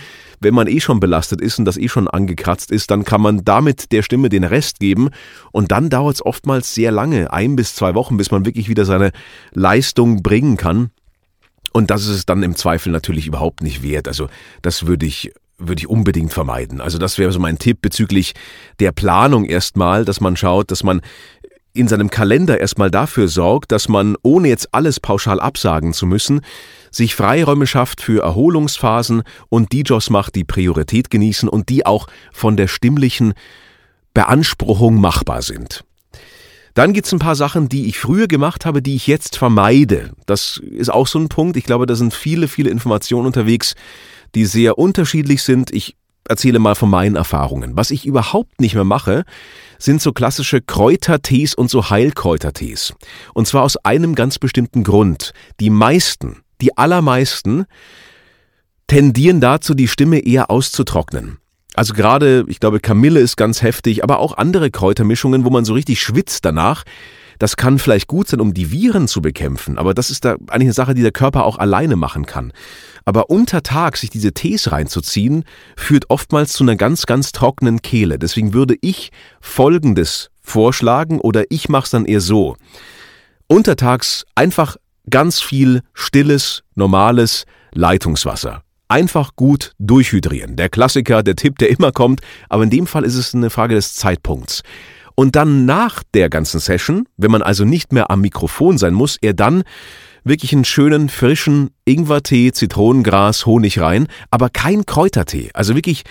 wenn 0.43 0.53
man 0.53 0.67
eh 0.67 0.79
schon 0.79 0.99
belastet 0.99 1.41
ist 1.41 1.59
und 1.59 1.65
das 1.65 1.77
eh 1.77 1.89
schon 1.89 2.07
angekratzt 2.07 2.71
ist, 2.71 2.91
dann 2.91 3.03
kann 3.03 3.21
man 3.21 3.43
damit 3.43 3.91
der 3.91 4.03
Stimme 4.03 4.29
den 4.29 4.43
Rest 4.43 4.79
geben 4.79 5.09
und 5.51 5.71
dann 5.71 5.89
dauert 5.89 6.15
es 6.15 6.25
oftmals 6.25 6.73
sehr 6.73 6.91
lange, 6.91 7.31
ein 7.31 7.55
bis 7.55 7.75
zwei 7.75 7.95
Wochen, 7.95 8.17
bis 8.17 8.31
man 8.31 8.45
wirklich 8.45 8.69
wieder 8.69 8.85
seine 8.85 9.11
Leistung 9.53 10.23
bringen 10.23 10.57
kann. 10.57 10.91
Und 11.71 11.89
das 11.89 12.03
ist 12.03 12.09
es 12.09 12.25
dann 12.25 12.43
im 12.43 12.55
Zweifel 12.55 12.91
natürlich 12.91 13.25
überhaupt 13.25 13.63
nicht 13.63 13.81
wert. 13.81 14.07
Also 14.07 14.27
das 14.61 14.85
würde 14.85 15.05
ich 15.05 15.31
würde 15.57 15.79
ich 15.79 15.87
unbedingt 15.87 16.33
vermeiden. 16.33 16.81
Also 16.81 16.97
das 16.97 17.17
wäre 17.17 17.31
so 17.31 17.39
mein 17.39 17.57
Tipp 17.57 17.79
bezüglich 17.81 18.33
der 18.79 18.91
Planung 18.91 19.45
erstmal, 19.45 20.03
dass 20.03 20.19
man 20.19 20.35
schaut, 20.35 20.71
dass 20.71 20.83
man 20.83 21.01
in 21.73 21.87
seinem 21.87 22.09
Kalender 22.09 22.59
erstmal 22.59 22.91
dafür 22.91 23.27
sorgt, 23.27 23.71
dass 23.71 23.89
man, 23.89 24.15
ohne 24.21 24.47
jetzt 24.47 24.73
alles 24.73 24.99
pauschal 24.99 25.39
absagen 25.39 25.93
zu 25.93 26.05
müssen, 26.05 26.41
sich 26.95 27.15
Freiräume 27.15 27.67
schafft 27.67 28.01
für 28.01 28.23
Erholungsphasen 28.23 29.23
und 29.49 29.71
die 29.71 29.81
Jobs 29.81 30.09
macht, 30.09 30.35
die 30.35 30.43
Priorität 30.43 31.09
genießen 31.09 31.49
und 31.49 31.69
die 31.69 31.85
auch 31.85 32.07
von 32.31 32.55
der 32.55 32.67
stimmlichen 32.67 33.33
Beanspruchung 34.13 35.01
machbar 35.01 35.41
sind. 35.41 35.83
Dann 36.75 36.93
gibt's 36.93 37.11
ein 37.11 37.19
paar 37.19 37.35
Sachen, 37.35 37.69
die 37.69 37.87
ich 37.87 37.99
früher 37.99 38.27
gemacht 38.27 38.65
habe, 38.65 38.81
die 38.81 38.95
ich 38.95 39.05
jetzt 39.05 39.37
vermeide. 39.37 40.11
Das 40.25 40.57
ist 40.57 40.91
auch 40.91 41.05
so 41.05 41.19
ein 41.19 41.29
Punkt. 41.29 41.55
Ich 41.55 41.65
glaube, 41.65 41.85
da 41.85 41.95
sind 41.95 42.13
viele, 42.13 42.47
viele 42.47 42.71
Informationen 42.71 43.27
unterwegs, 43.27 43.75
die 44.33 44.45
sehr 44.45 44.79
unterschiedlich 44.79 45.43
sind. 45.43 45.71
Ich 45.71 45.95
erzähle 46.27 46.59
mal 46.59 46.75
von 46.75 46.89
meinen 46.89 47.15
Erfahrungen. 47.15 47.75
Was 47.75 47.91
ich 47.91 48.05
überhaupt 48.05 48.59
nicht 48.59 48.73
mehr 48.73 48.85
mache, 48.85 49.23
sind 49.77 50.01
so 50.01 50.13
klassische 50.13 50.61
Kräutertees 50.61 51.53
und 51.53 51.69
so 51.69 51.89
Heilkräutertees. 51.89 52.93
Und 53.33 53.47
zwar 53.47 53.63
aus 53.63 53.77
einem 53.77 54.15
ganz 54.15 54.39
bestimmten 54.39 54.83
Grund. 54.83 55.33
Die 55.59 55.69
meisten, 55.69 56.41
die 56.63 56.77
allermeisten 56.77 57.65
tendieren 58.87 59.41
dazu, 59.41 59.73
die 59.73 59.89
Stimme 59.89 60.19
eher 60.19 60.49
auszutrocknen. 60.49 61.37
Also 61.75 61.93
gerade, 61.93 62.45
ich 62.47 62.59
glaube, 62.59 62.79
Kamille 62.79 63.19
ist 63.19 63.35
ganz 63.35 63.61
heftig, 63.61 64.03
aber 64.03 64.19
auch 64.19 64.37
andere 64.37 64.71
Kräutermischungen, 64.71 65.43
wo 65.43 65.49
man 65.49 65.65
so 65.65 65.73
richtig 65.73 66.01
schwitzt 66.01 66.45
danach. 66.45 66.83
Das 67.39 67.57
kann 67.57 67.79
vielleicht 67.79 68.07
gut 68.07 68.27
sein, 68.27 68.39
um 68.39 68.53
die 68.53 68.71
Viren 68.71 69.07
zu 69.07 69.21
bekämpfen, 69.21 69.77
aber 69.77 69.93
das 69.93 70.09
ist 70.09 70.23
da 70.23 70.33
eigentlich 70.47 70.67
eine 70.67 70.73
Sache, 70.73 70.93
die 70.93 71.01
der 71.01 71.11
Körper 71.11 71.45
auch 71.45 71.57
alleine 71.57 71.95
machen 71.97 72.25
kann. 72.25 72.53
Aber 73.03 73.29
unter 73.29 73.63
Tag 73.63 73.97
sich 73.97 74.11
diese 74.11 74.33
Tees 74.33 74.71
reinzuziehen, 74.71 75.43
führt 75.75 76.09
oftmals 76.09 76.53
zu 76.53 76.63
einer 76.63 76.77
ganz, 76.77 77.05
ganz 77.05 77.33
trockenen 77.33 77.81
Kehle. 77.81 78.19
Deswegen 78.19 78.53
würde 78.53 78.75
ich 78.79 79.09
Folgendes 79.41 80.29
vorschlagen 80.41 81.19
oder 81.19 81.43
ich 81.49 81.67
mache 81.67 81.85
es 81.85 81.89
dann 81.89 82.05
eher 82.05 82.21
so. 82.21 82.55
Untertags 83.47 84.25
einfach 84.35 84.77
ganz 85.09 85.41
viel 85.41 85.81
stilles, 85.93 86.63
normales 86.75 87.45
Leitungswasser. 87.73 88.63
Einfach 88.87 89.35
gut 89.35 89.73
durchhydrieren. 89.79 90.55
Der 90.55 90.69
Klassiker, 90.69 91.23
der 91.23 91.35
Tipp, 91.35 91.57
der 91.57 91.69
immer 91.69 91.91
kommt, 91.91 92.21
aber 92.49 92.63
in 92.63 92.69
dem 92.69 92.87
Fall 92.87 93.03
ist 93.03 93.15
es 93.15 93.33
eine 93.33 93.49
Frage 93.49 93.75
des 93.75 93.93
Zeitpunkts. 93.95 94.61
Und 95.15 95.35
dann 95.35 95.65
nach 95.65 96.03
der 96.13 96.29
ganzen 96.29 96.59
Session, 96.59 97.07
wenn 97.17 97.31
man 97.31 97.41
also 97.41 97.65
nicht 97.65 97.93
mehr 97.93 98.09
am 98.09 98.21
Mikrofon 98.21 98.77
sein 98.77 98.93
muss, 98.93 99.17
er 99.21 99.33
dann 99.33 99.63
wirklich 100.23 100.53
einen 100.53 100.65
schönen, 100.65 101.09
frischen 101.09 101.71
Ingwertee, 101.85 102.51
Zitronengras, 102.51 103.45
Honig 103.45 103.79
rein, 103.79 104.07
aber 104.31 104.49
kein 104.49 104.85
Kräutertee. 104.85 105.49
Also 105.53 105.75
wirklich 105.75 106.03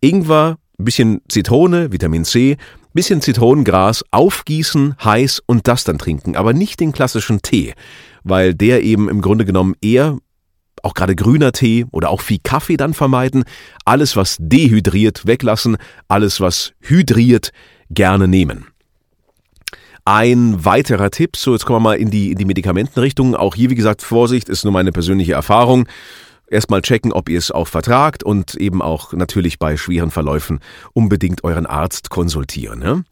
Ingwer, 0.00 0.56
bisschen 0.78 1.20
Zitrone, 1.28 1.92
Vitamin 1.92 2.24
C, 2.24 2.56
bisschen 2.94 3.20
Zitronengras, 3.20 4.04
aufgießen, 4.10 4.96
heiß 5.02 5.42
und 5.46 5.68
das 5.68 5.84
dann 5.84 5.98
trinken, 5.98 6.36
aber 6.36 6.52
nicht 6.52 6.80
den 6.80 6.92
klassischen 6.92 7.42
Tee, 7.42 7.74
weil 8.28 8.54
der 8.54 8.82
eben 8.82 9.08
im 9.08 9.20
Grunde 9.20 9.44
genommen 9.44 9.74
eher 9.80 10.18
auch 10.82 10.94
gerade 10.94 11.16
grüner 11.16 11.52
Tee 11.52 11.86
oder 11.90 12.10
auch 12.10 12.20
viel 12.20 12.38
Kaffee 12.42 12.76
dann 12.76 12.94
vermeiden, 12.94 13.44
alles 13.84 14.16
was 14.16 14.36
dehydriert 14.38 15.26
weglassen, 15.26 15.76
alles 16.06 16.40
was 16.40 16.72
hydriert 16.80 17.50
gerne 17.90 18.28
nehmen. 18.28 18.66
Ein 20.04 20.64
weiterer 20.64 21.10
Tipp, 21.10 21.36
so 21.36 21.52
jetzt 21.52 21.66
kommen 21.66 21.76
wir 21.76 21.90
mal 21.90 21.98
in 21.98 22.10
die, 22.10 22.32
in 22.32 22.38
die 22.38 22.46
Medikamentenrichtung. 22.46 23.34
Auch 23.34 23.54
hier, 23.54 23.68
wie 23.68 23.74
gesagt, 23.74 24.02
Vorsicht, 24.02 24.48
ist 24.48 24.64
nur 24.64 24.72
meine 24.72 24.92
persönliche 24.92 25.34
Erfahrung. 25.34 25.86
erstmal 26.50 26.80
checken, 26.80 27.12
ob 27.12 27.28
ihr 27.28 27.38
es 27.38 27.50
auch 27.50 27.68
vertragt 27.68 28.24
und 28.24 28.54
eben 28.54 28.80
auch 28.80 29.12
natürlich 29.12 29.58
bei 29.58 29.76
schweren 29.76 30.10
Verläufen 30.10 30.60
unbedingt 30.94 31.44
euren 31.44 31.66
Arzt 31.66 32.08
konsultieren. 32.08 32.80
Ja? 32.80 33.02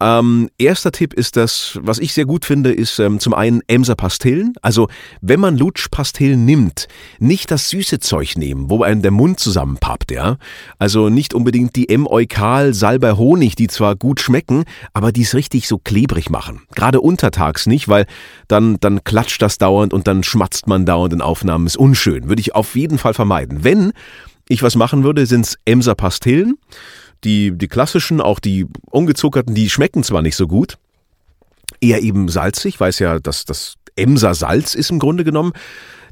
Ähm, 0.00 0.48
erster 0.56 0.92
Tipp 0.92 1.12
ist 1.12 1.36
das, 1.36 1.78
was 1.82 1.98
ich 1.98 2.14
sehr 2.14 2.24
gut 2.24 2.46
finde, 2.46 2.72
ist 2.72 2.98
ähm, 2.98 3.20
zum 3.20 3.34
einen 3.34 3.60
Emser 3.66 3.94
Pastillen. 3.94 4.54
Also 4.62 4.88
wenn 5.20 5.40
man 5.40 5.58
Lutschpastillen 5.58 6.44
nimmt, 6.44 6.88
nicht 7.18 7.50
das 7.50 7.68
süße 7.68 8.00
Zeug 8.00 8.36
nehmen, 8.36 8.70
wo 8.70 8.82
einem 8.82 9.02
der 9.02 9.10
Mund 9.10 9.38
zusammenpappt, 9.38 10.10
ja. 10.10 10.38
Also 10.78 11.10
nicht 11.10 11.34
unbedingt 11.34 11.76
die 11.76 11.88
M-Eukal 11.90 12.72
Salbei 12.72 13.12
Honig, 13.12 13.56
die 13.56 13.68
zwar 13.68 13.94
gut 13.94 14.20
schmecken, 14.20 14.64
aber 14.94 15.12
die 15.12 15.22
es 15.22 15.34
richtig 15.34 15.68
so 15.68 15.76
klebrig 15.78 16.30
machen. 16.30 16.62
Gerade 16.74 17.00
untertags 17.00 17.66
nicht, 17.66 17.88
weil 17.88 18.06
dann, 18.48 18.78
dann 18.80 19.04
klatscht 19.04 19.42
das 19.42 19.58
dauernd 19.58 19.92
und 19.92 20.06
dann 20.06 20.22
schmatzt 20.22 20.66
man 20.66 20.86
dauernd 20.86 21.12
in 21.12 21.20
Aufnahmen, 21.20 21.66
ist 21.66 21.76
unschön. 21.76 22.28
Würde 22.28 22.40
ich 22.40 22.54
auf 22.54 22.74
jeden 22.74 22.96
Fall 22.96 23.12
vermeiden. 23.12 23.64
Wenn 23.64 23.92
ich 24.48 24.62
was 24.62 24.76
machen 24.76 25.04
würde, 25.04 25.26
sind's 25.26 25.58
Emser 25.64 25.94
Pastillen. 25.94 26.56
Die, 27.24 27.52
die 27.52 27.68
klassischen, 27.68 28.20
auch 28.20 28.38
die 28.38 28.66
ungezuckerten, 28.90 29.54
die 29.54 29.68
schmecken 29.68 30.02
zwar 30.02 30.22
nicht 30.22 30.36
so 30.36 30.46
gut, 30.46 30.78
eher 31.80 32.02
eben 32.02 32.28
salzig, 32.28 32.80
weiß 32.80 32.98
ja, 32.98 33.18
dass 33.18 33.44
das 33.44 33.74
Emser 33.96 34.34
Salz 34.34 34.74
ist 34.74 34.90
im 34.90 34.98
Grunde 34.98 35.24
genommen. 35.24 35.52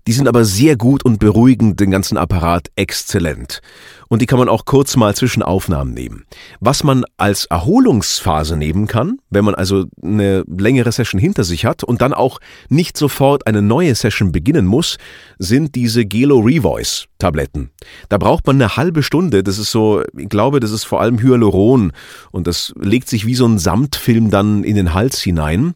Die 0.09 0.15
sind 0.15 0.27
aber 0.27 0.47
sehr 0.47 0.75
gut 0.77 1.05
und 1.05 1.19
beruhigen 1.19 1.77
den 1.77 1.91
ganzen 1.91 2.17
Apparat 2.17 2.69
exzellent. 2.77 3.61
Und 4.09 4.23
die 4.23 4.27
kann 4.27 4.39
man 4.39 4.49
auch 4.49 4.65
kurz 4.65 4.97
mal 4.97 5.15
zwischen 5.15 5.43
Aufnahmen 5.43 5.93
nehmen. 5.93 6.25
Was 6.61 6.83
man 6.83 7.05
als 7.19 7.45
Erholungsphase 7.45 8.57
nehmen 8.57 8.87
kann, 8.87 9.19
wenn 9.29 9.45
man 9.45 9.55
also 9.55 9.85
eine 10.03 10.45
längere 10.49 10.93
Session 10.93 11.21
hinter 11.21 11.45
sich 11.45 11.67
hat 11.67 11.85
und 11.85 12.01
dann 12.01 12.15
auch 12.15 12.39
nicht 12.71 12.97
sofort 12.97 13.47
eine 13.47 13.61
neue 13.61 13.95
Session 13.95 14.33
beginnen 14.33 14.65
muss, 14.65 14.97
sind 15.39 15.75
diese 15.75 16.07
Gelo 16.07 16.39
Revoice 16.39 17.09
Tabletten. 17.19 17.69
Da 18.09 18.17
braucht 18.17 18.47
man 18.47 18.57
eine 18.57 18.79
halbe 18.79 19.03
Stunde. 19.03 19.43
Das 19.43 19.59
ist 19.59 19.71
so, 19.71 20.03
ich 20.17 20.31
glaube, 20.31 20.59
das 20.59 20.71
ist 20.71 20.85
vor 20.85 21.03
allem 21.03 21.21
Hyaluron 21.21 21.93
und 22.31 22.47
das 22.47 22.73
legt 22.81 23.11
sich 23.11 23.27
wie 23.27 23.35
so 23.35 23.45
ein 23.45 23.59
Samtfilm 23.59 24.31
dann 24.31 24.65
in 24.65 24.75
den 24.75 24.95
Hals 24.95 25.21
hinein. 25.21 25.75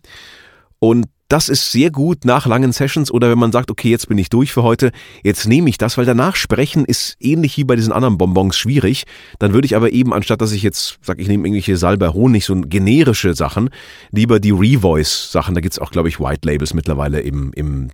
Und 0.78 1.04
das 1.32 1.48
ist 1.48 1.72
sehr 1.72 1.90
gut 1.90 2.26
nach 2.26 2.44
langen 2.44 2.72
Sessions 2.72 3.10
oder 3.10 3.30
wenn 3.30 3.38
man 3.38 3.52
sagt, 3.52 3.70
okay, 3.70 3.88
jetzt 3.88 4.06
bin 4.06 4.18
ich 4.18 4.28
durch 4.28 4.52
für 4.52 4.62
heute, 4.62 4.92
jetzt 5.22 5.48
nehme 5.48 5.70
ich 5.70 5.78
das, 5.78 5.96
weil 5.96 6.04
danach 6.04 6.36
sprechen 6.36 6.84
ist 6.84 7.16
ähnlich 7.20 7.56
wie 7.56 7.64
bei 7.64 7.74
diesen 7.74 7.90
anderen 7.90 8.18
Bonbons 8.18 8.54
schwierig. 8.54 9.04
Dann 9.38 9.54
würde 9.54 9.64
ich 9.64 9.74
aber 9.74 9.92
eben, 9.92 10.12
anstatt 10.12 10.42
dass 10.42 10.52
ich 10.52 10.62
jetzt 10.62 10.98
sage, 11.00 11.22
ich 11.22 11.28
nehme 11.28 11.48
irgendwelche 11.48 11.78
Salbei 11.78 12.08
Honig, 12.08 12.44
so 12.44 12.54
generische 12.60 13.32
Sachen, 13.32 13.70
lieber 14.10 14.40
die 14.40 14.50
Revoice-Sachen, 14.50 15.54
da 15.54 15.62
gibt's 15.62 15.78
auch, 15.78 15.90
glaube 15.90 16.10
ich, 16.10 16.20
White 16.20 16.46
Labels 16.46 16.74
mittlerweile 16.74 17.20
im, 17.20 17.50
im 17.54 17.88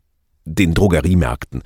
den 0.45 0.75
Drogeriemärkten. 0.75 1.63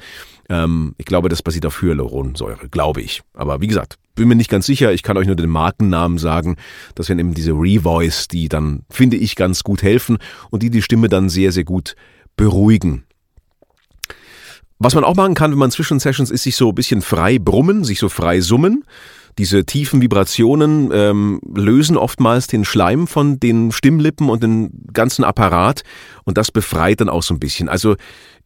Ähm, 0.51 0.95
ich 0.99 1.07
glaube, 1.07 1.31
das 1.31 1.43
basiert 1.43 1.65
auf 1.65 1.81
Hyaluronsäure, 1.81 2.69
glaube 2.69 3.01
ich. 3.01 3.23
Aber 3.33 3.63
wie 3.63 3.67
gesagt, 3.69 3.97
bin 4.15 4.29
mir 4.29 4.35
nicht 4.35 4.51
ganz 4.51 4.67
sicher. 4.67 4.93
Ich 4.93 5.03
kann 5.03 5.17
euch 5.17 5.27
nur 5.27 5.37
den 5.37 5.51
Markennamen 5.51 6.19
sagen. 6.19 6.57
Das 6.95 7.09
wären 7.09 7.19
eben 7.19 7.35
diese 7.35 7.53
Revoice, 7.53 8.29
die 8.29 8.49
dann, 8.49 8.83
finde 8.91 9.17
ich, 9.17 9.37
ganz 9.37 9.63
gut 9.63 9.83
helfen 9.83 10.19
und 10.51 10.63
die 10.63 10.71
die 10.71 10.83
Stimme 10.83 11.09
dann 11.09 11.29
sehr, 11.29 11.53
sehr 11.53 11.65
gut 11.65 11.95
beruhigen. 12.37 13.05
Was 14.79 14.95
man 14.95 15.05
auch 15.05 15.15
machen 15.15 15.35
kann, 15.35 15.53
wenn 15.53 15.59
man 15.59 15.71
zwischen 15.71 16.01
Sessions 16.01 16.31
ist, 16.31 16.43
sich 16.43 16.57
so 16.57 16.71
ein 16.71 16.75
bisschen 16.75 17.03
frei 17.03 17.39
brummen, 17.39 17.85
sich 17.85 18.01
so 18.01 18.09
frei 18.09 18.41
summen. 18.41 18.85
Diese 19.39 19.65
tiefen 19.65 20.03
Vibrationen 20.03 20.91
ähm, 20.93 21.41
lösen 21.55 21.97
oftmals 21.97 22.49
den 22.49 22.65
Schleim 22.65 23.07
von 23.07 23.39
den 23.39 23.71
Stimmlippen 23.71 24.29
und 24.29 24.43
den 24.43 24.71
ganzen 24.93 25.25
Apparat 25.25 25.83
und 26.25 26.37
das 26.37 26.51
befreit 26.51 27.01
dann 27.01 27.09
auch 27.09 27.23
so 27.23 27.33
ein 27.33 27.39
bisschen. 27.39 27.69
Also 27.69 27.95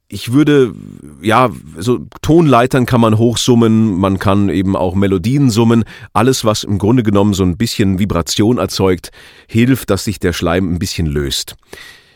ich 0.09 0.33
würde, 0.33 0.73
ja, 1.21 1.51
so 1.79 2.07
Tonleitern 2.23 2.87
kann 2.87 3.01
man 3.01 3.19
hochsummen, 3.19 3.97
man 3.97 4.19
kann 4.19 4.49
eben 4.49 4.77
auch 4.77 4.95
Melodien 4.95 5.51
summen. 5.51 5.85
Alles, 6.13 6.45
was 6.45 6.63
im 6.63 6.79
Grunde 6.79 7.03
genommen 7.03 7.35
so 7.35 7.43
ein 7.43 7.57
bisschen 7.57 7.99
Vibration 7.99 8.59
erzeugt, 8.59 9.11
hilft, 9.49 9.91
dass 9.91 10.05
sich 10.05 10.21
der 10.21 10.33
Schleim 10.33 10.73
ein 10.73 10.79
bisschen 10.79 11.07
löst. 11.07 11.57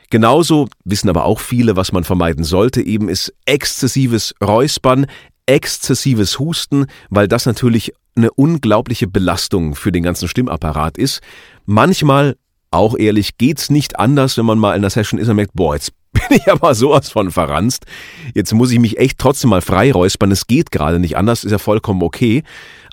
Genauso 0.09 0.68
wissen 0.85 1.09
aber 1.09 1.25
auch 1.25 1.40
viele, 1.40 1.76
was 1.76 1.92
man 1.92 2.04
vermeiden 2.04 2.44
sollte, 2.44 2.80
eben 2.82 3.09
ist 3.09 3.32
exzessives 3.44 4.35
Räuspern, 4.42 5.06
exzessives 5.47 6.38
Husten, 6.38 6.87
weil 7.11 7.26
das 7.26 7.47
natürlich 7.47 7.92
eine 8.16 8.30
unglaubliche 8.32 9.09
Belastung 9.09 9.75
für 9.75 9.92
den 9.92 10.02
ganzen 10.02 10.28
Stimmapparat 10.28 10.99
ist. 10.99 11.20
Manchmal 11.64 12.37
auch 12.70 12.97
ehrlich, 12.97 13.37
geht's 13.38 13.70
nicht 13.70 13.99
anders, 13.99 14.37
wenn 14.37 14.47
man 14.47 14.59
mal 14.59 14.76
in 14.76 14.82
der 14.82 14.90
Session 14.90 15.18
ist 15.18 15.28
und 15.28 15.37
merkt, 15.37 15.54
boah, 15.54 15.75
jetzt 15.75 15.92
bin 16.28 16.38
ich 16.38 16.50
aber 16.50 16.74
sowas 16.74 17.10
von 17.10 17.30
verranzt. 17.30 17.86
Jetzt 18.34 18.52
muss 18.52 18.70
ich 18.72 18.80
mich 18.80 18.98
echt 18.98 19.18
trotzdem 19.18 19.50
mal 19.50 19.62
frei 19.62 19.92
räuspern. 19.92 20.32
Es 20.32 20.46
geht 20.46 20.70
gerade 20.70 20.98
nicht 20.98 21.16
anders, 21.16 21.44
ist 21.44 21.52
ja 21.52 21.58
vollkommen 21.58 22.02
okay. 22.02 22.42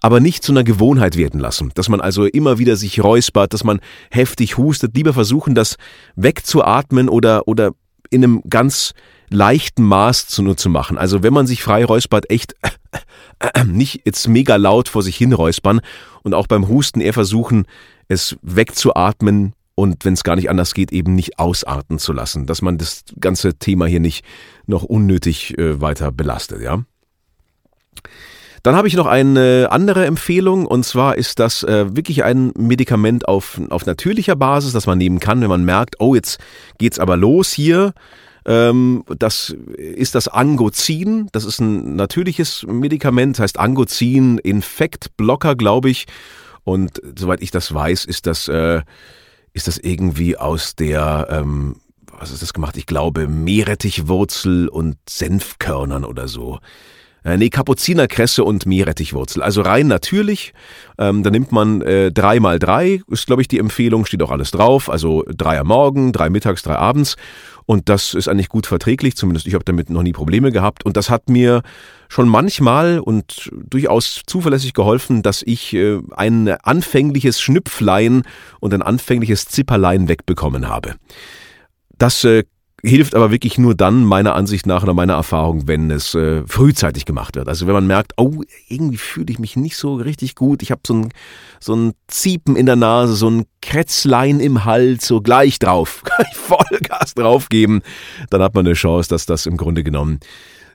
Aber 0.02 0.20
nicht 0.20 0.44
zu 0.44 0.52
einer 0.52 0.64
Gewohnheit 0.64 1.18
werden 1.18 1.40
lassen. 1.40 1.72
Dass 1.74 1.90
man 1.90 2.02
also 2.02 2.26
immer 2.26 2.60
wieder 2.60 2.76
sich 2.76 3.04
räuspert, 3.04 3.54
dass 3.54 3.64
man 3.64 3.80
heftig 4.12 4.58
hustet. 4.58 4.96
Lieber 4.96 5.14
versuchen, 5.14 5.56
das 5.56 5.78
wegzuatmen 6.16 7.10
oder, 7.10 7.48
oder 7.48 7.72
in 8.12 8.24
einem 8.24 8.44
ganz 8.48 8.94
leichten 9.30 9.84
Maß 9.84 10.28
zu, 10.28 10.44
nur 10.44 10.56
zu 10.56 10.70
machen. 10.70 10.98
Also 10.98 11.24
wenn 11.24 11.34
man 11.34 11.48
sich 11.48 11.64
frei 11.64 11.84
räuspert, 11.84 12.30
echt 12.30 12.56
nicht 13.66 14.02
jetzt 14.06 14.28
mega 14.28 14.56
laut 14.56 14.88
vor 14.88 15.02
sich 15.02 15.18
hin 15.18 15.34
räuspern 15.34 15.82
und 16.24 16.34
auch 16.34 16.48
beim 16.48 16.68
Husten 16.68 17.02
eher 17.02 17.14
versuchen, 17.14 17.66
es 18.08 18.38
wegzuatmen, 18.42 19.54
und 19.80 20.06
wenn 20.06 20.14
es 20.14 20.24
gar 20.24 20.36
nicht 20.36 20.50
anders 20.50 20.74
geht, 20.74 20.92
eben 20.92 21.14
nicht 21.14 21.38
ausarten 21.38 22.00
zu 22.00 22.12
lassen, 22.12 22.48
dass 22.48 22.64
man 22.64 22.80
das 22.80 23.04
ganze 23.20 23.60
Thema 23.60 23.86
hier 23.86 24.00
nicht 24.00 24.26
noch 24.66 24.82
unnötig 24.82 25.56
äh, 25.60 25.80
weiter 25.80 26.12
belastet, 26.12 26.62
ja. 26.62 26.84
Dann 28.64 28.76
habe 28.76 28.88
ich 28.88 28.96
noch 28.96 29.06
eine 29.06 29.68
andere 29.70 30.08
Empfehlung 30.08 30.66
und 30.66 30.84
zwar 30.84 31.16
ist 31.16 31.38
das 31.38 31.62
äh, 31.62 31.96
wirklich 31.96 32.24
ein 32.24 32.54
Medikament 32.58 33.28
auf, 33.28 33.62
auf 33.70 33.86
natürlicher 33.86 34.36
Basis, 34.36 34.74
das 34.74 34.88
man 34.88 34.98
nehmen 34.98 35.20
kann, 35.20 35.42
wenn 35.42 35.50
man 35.50 35.64
merkt, 35.64 35.98
oh, 36.00 36.16
jetzt 36.16 36.40
geht's 36.80 36.98
aber 36.98 37.16
los 37.16 37.52
hier. 37.52 37.94
Ähm, 38.48 39.04
das 39.20 39.56
ist 39.78 40.16
das 40.16 40.28
Angozin. 40.28 41.30
Das 41.34 41.46
ist 41.46 41.60
ein 41.60 41.96
natürliches 41.96 42.66
Medikament, 42.68 43.38
heißt 43.38 43.60
Angozin 43.60 44.40
Infektblocker, 44.40 45.56
glaube 45.56 45.92
ich. 45.92 46.08
Und 46.64 47.00
soweit 47.16 47.44
ich 47.44 47.52
das 47.52 47.72
weiß, 47.72 48.06
ist 48.06 48.26
das 48.26 48.48
äh, 48.48 48.82
ist 49.58 49.68
das 49.68 49.78
irgendwie 49.78 50.38
aus 50.38 50.76
der, 50.76 51.28
ähm, 51.30 51.78
was 52.20 52.32
ist 52.32 52.42
das 52.42 52.54
gemacht? 52.54 52.78
Ich 52.78 52.86
glaube, 52.86 53.28
Meerrettichwurzel 53.28 54.70
und 54.70 54.98
Senfkörnern 55.10 56.06
oder 56.06 56.28
so. 56.28 56.60
Äh, 57.28 57.36
nee, 57.36 57.50
Kapuzinerkresse 57.50 58.46
und 58.46 58.66
Meerrettichwurzel. 58.66 59.44
Also 59.44 59.62
rein 59.62 59.88
natürlich. 59.88 60.54
Ähm, 60.98 61.24
da 61.24 61.30
nimmt 61.30 61.52
man 61.52 61.82
äh, 61.82 62.10
drei 62.10 62.40
mal 62.40 62.58
drei, 62.58 63.02
ist 63.10 63.28
glaube 63.28 63.42
ich 63.42 63.50
die 63.50 63.60
Empfehlung, 63.60 64.06
steht 64.06 64.24
auch 64.24 64.32
alles 64.32 64.52
drauf. 64.52 64.90
Also 64.90 65.26
drei 65.28 65.60
am 65.60 65.68
Morgen, 65.68 66.14
drei 66.14 66.30
mittags, 66.30 66.64
drei 66.64 66.78
abends. 66.78 67.18
Und 67.66 67.90
das 67.90 68.14
ist 68.14 68.30
eigentlich 68.30 68.48
gut 68.48 68.66
verträglich, 68.66 69.18
zumindest 69.18 69.46
ich 69.46 69.56
habe 69.56 69.66
damit 69.66 69.90
noch 69.90 70.04
nie 70.04 70.14
Probleme 70.14 70.54
gehabt. 70.54 70.86
Und 70.86 70.96
das 70.96 71.10
hat 71.10 71.30
mir 71.30 71.64
schon 72.08 72.30
manchmal 72.30 73.00
und 73.00 73.52
durchaus 73.52 74.22
zuverlässig 74.26 74.74
geholfen, 74.74 75.22
dass 75.22 75.44
ich 75.46 75.74
äh, 75.74 76.00
ein 76.16 76.48
anfängliches 76.48 77.42
Schnüpflein 77.42 78.22
und 78.62 78.74
ein 78.74 78.82
anfängliches 78.82 79.50
Zipperlein 79.50 80.08
wegbekommen 80.08 80.70
habe. 80.70 80.96
Das 81.98 82.24
äh, 82.24 82.46
hilft 82.84 83.16
aber 83.16 83.32
wirklich 83.32 83.58
nur 83.58 83.74
dann, 83.74 84.04
meiner 84.04 84.36
Ansicht 84.36 84.68
nach 84.68 84.84
oder 84.84 84.94
meiner 84.94 85.14
Erfahrung, 85.14 85.68
wenn 85.68 85.90
es 85.90 86.14
äh, 86.14 86.44
frühzeitig 86.46 87.06
gemacht 87.06 87.36
wird. 87.36 87.48
Also 87.48 87.66
wenn 87.66 87.74
man 87.74 87.88
merkt, 87.88 88.14
oh, 88.18 88.44
irgendwie 88.68 88.98
fühle 88.98 89.28
ich 89.30 89.40
mich 89.40 89.56
nicht 89.56 89.78
so 89.78 89.96
richtig 89.96 90.36
gut, 90.36 90.62
ich 90.62 90.70
habe 90.70 90.82
so 90.86 90.94
ein, 90.94 91.10
so 91.60 91.76
ein 91.76 91.94
Ziepen 92.08 92.56
in 92.56 92.68
der 92.68 92.76
Nase, 92.76 93.16
so 93.16 93.30
ein 93.30 93.46
Krätzlein 93.62 94.40
im 94.40 94.64
Hals, 94.64 95.08
so 95.08 95.22
gleich 95.22 95.58
drauf, 95.58 96.04
gleich 96.18 96.36
Vollgas 96.36 97.16
draufgeben, 97.16 97.82
dann 98.30 98.44
hat 98.44 98.54
man 98.54 98.66
eine 98.66 98.76
Chance, 98.76 99.10
dass 99.10 99.26
das 99.26 99.48
im 99.48 99.58
Grunde 99.58 99.84
genommen 99.84 100.20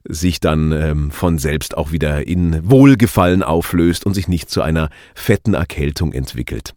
sich 0.05 0.41
dann 0.41 0.73
ähm, 0.73 1.11
von 1.13 1.39
selbst 1.39 1.77
auch 1.77 1.93
wieder 1.93 2.27
in 2.27 2.69
Wohlgefallen 2.69 3.45
auflöst 3.45 4.05
und 4.05 4.15
sich 4.15 4.27
nicht 4.27 4.51
zu 4.51 4.61
einer 4.61 4.91
fetten 5.15 5.55
Erkältung 5.55 6.13
entwickelt. 6.13 6.75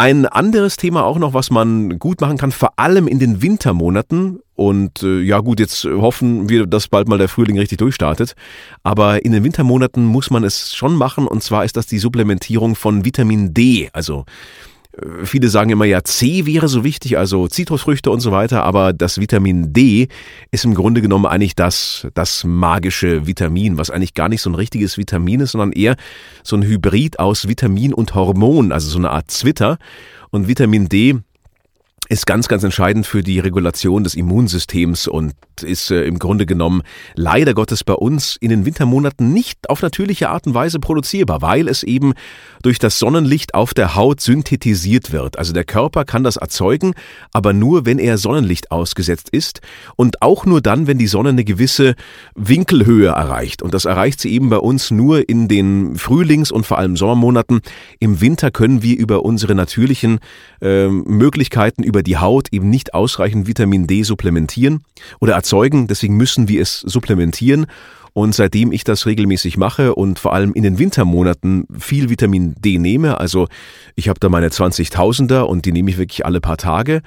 Ein 0.00 0.26
anderes 0.26 0.76
Thema 0.76 1.02
auch 1.02 1.18
noch, 1.18 1.34
was 1.34 1.50
man 1.50 1.98
gut 1.98 2.20
machen 2.20 2.36
kann, 2.36 2.52
vor 2.52 2.74
allem 2.76 3.08
in 3.08 3.18
den 3.18 3.42
Wintermonaten. 3.42 4.38
Und 4.54 5.02
äh, 5.02 5.18
ja 5.22 5.40
gut, 5.40 5.58
jetzt 5.58 5.82
hoffen 5.82 6.48
wir, 6.48 6.66
dass 6.66 6.86
bald 6.86 7.08
mal 7.08 7.18
der 7.18 7.28
Frühling 7.28 7.58
richtig 7.58 7.78
durchstartet. 7.78 8.36
Aber 8.84 9.24
in 9.24 9.32
den 9.32 9.42
Wintermonaten 9.42 10.04
muss 10.04 10.30
man 10.30 10.44
es 10.44 10.72
schon 10.72 10.94
machen. 10.94 11.26
Und 11.26 11.42
zwar 11.42 11.64
ist 11.64 11.76
das 11.76 11.86
die 11.86 11.98
Supplementierung 11.98 12.76
von 12.76 13.04
Vitamin 13.04 13.54
D. 13.54 13.90
Also 13.92 14.24
Viele 15.24 15.48
sagen 15.48 15.70
immer, 15.70 15.84
ja, 15.84 16.02
C 16.02 16.46
wäre 16.46 16.68
so 16.68 16.84
wichtig, 16.84 17.18
also 17.18 17.48
Zitrusfrüchte 17.48 18.10
und 18.10 18.20
so 18.20 18.32
weiter, 18.32 18.64
aber 18.64 18.92
das 18.92 19.20
Vitamin 19.20 19.72
D 19.72 20.08
ist 20.50 20.64
im 20.64 20.74
Grunde 20.74 21.02
genommen 21.02 21.26
eigentlich 21.26 21.54
das, 21.54 22.06
das 22.14 22.44
magische 22.44 23.26
Vitamin, 23.26 23.78
was 23.78 23.90
eigentlich 23.90 24.14
gar 24.14 24.28
nicht 24.28 24.42
so 24.42 24.50
ein 24.50 24.54
richtiges 24.54 24.98
Vitamin 24.98 25.40
ist, 25.40 25.52
sondern 25.52 25.72
eher 25.72 25.96
so 26.42 26.56
ein 26.56 26.62
Hybrid 26.62 27.18
aus 27.18 27.48
Vitamin 27.48 27.94
und 27.94 28.14
Hormon, 28.14 28.72
also 28.72 28.88
so 28.88 28.98
eine 28.98 29.10
Art 29.10 29.30
Zwitter. 29.30 29.78
Und 30.30 30.46
Vitamin 30.46 30.88
D 30.88 31.18
ist 32.08 32.26
ganz, 32.26 32.48
ganz 32.48 32.64
entscheidend 32.64 33.06
für 33.06 33.22
die 33.22 33.38
Regulation 33.38 34.04
des 34.04 34.14
Immunsystems 34.14 35.08
und 35.08 35.34
ist 35.62 35.90
äh, 35.90 36.04
im 36.04 36.18
Grunde 36.18 36.46
genommen 36.46 36.82
leider 37.14 37.54
Gottes 37.54 37.84
bei 37.84 37.94
uns 37.94 38.36
in 38.36 38.50
den 38.50 38.64
Wintermonaten 38.64 39.32
nicht 39.32 39.68
auf 39.68 39.82
natürliche 39.82 40.30
Art 40.30 40.46
und 40.46 40.54
Weise 40.54 40.78
produzierbar, 40.78 41.42
weil 41.42 41.68
es 41.68 41.82
eben 41.82 42.14
durch 42.62 42.78
das 42.78 42.98
Sonnenlicht 42.98 43.54
auf 43.54 43.74
der 43.74 43.94
Haut 43.94 44.20
synthetisiert 44.20 45.12
wird. 45.12 45.38
Also 45.38 45.52
der 45.52 45.64
Körper 45.64 46.04
kann 46.04 46.24
das 46.24 46.36
erzeugen, 46.36 46.94
aber 47.32 47.52
nur, 47.52 47.86
wenn 47.86 47.98
er 47.98 48.18
Sonnenlicht 48.18 48.70
ausgesetzt 48.70 49.28
ist 49.30 49.60
und 49.96 50.22
auch 50.22 50.46
nur 50.46 50.60
dann, 50.60 50.86
wenn 50.86 50.98
die 50.98 51.06
Sonne 51.06 51.30
eine 51.30 51.44
gewisse 51.44 51.94
Winkelhöhe 52.34 53.08
erreicht. 53.08 53.62
Und 53.62 53.74
das 53.74 53.84
erreicht 53.84 54.20
sie 54.20 54.32
eben 54.32 54.48
bei 54.48 54.58
uns 54.58 54.90
nur 54.90 55.28
in 55.28 55.48
den 55.48 55.96
Frühlings- 55.96 56.52
und 56.52 56.66
vor 56.66 56.78
allem 56.78 56.96
Sommermonaten. 56.96 57.60
Im 58.00 58.20
Winter 58.20 58.50
können 58.50 58.82
wir 58.82 58.96
über 58.98 59.24
unsere 59.24 59.54
natürlichen 59.54 60.20
äh, 60.60 60.88
Möglichkeiten 60.88 61.82
über 61.82 61.97
die 62.02 62.18
Haut 62.18 62.48
eben 62.52 62.70
nicht 62.70 62.94
ausreichend 62.94 63.46
Vitamin 63.46 63.86
D 63.86 64.02
supplementieren 64.02 64.82
oder 65.20 65.34
erzeugen. 65.34 65.86
Deswegen 65.86 66.16
müssen 66.16 66.48
wir 66.48 66.62
es 66.62 66.80
supplementieren. 66.80 67.66
Und 68.14 68.34
seitdem 68.34 68.72
ich 68.72 68.84
das 68.84 69.04
regelmäßig 69.06 69.58
mache 69.58 69.94
und 69.94 70.18
vor 70.18 70.32
allem 70.32 70.54
in 70.54 70.64
den 70.64 70.78
Wintermonaten 70.78 71.66
viel 71.78 72.10
Vitamin 72.10 72.54
D 72.58 72.78
nehme, 72.78 73.20
also 73.20 73.46
ich 73.94 74.08
habe 74.08 74.18
da 74.18 74.28
meine 74.28 74.48
20.000er 74.48 75.42
und 75.42 75.66
die 75.66 75.72
nehme 75.72 75.90
ich 75.90 75.98
wirklich 75.98 76.26
alle 76.26 76.40
paar 76.40 76.56
Tage, 76.56 77.02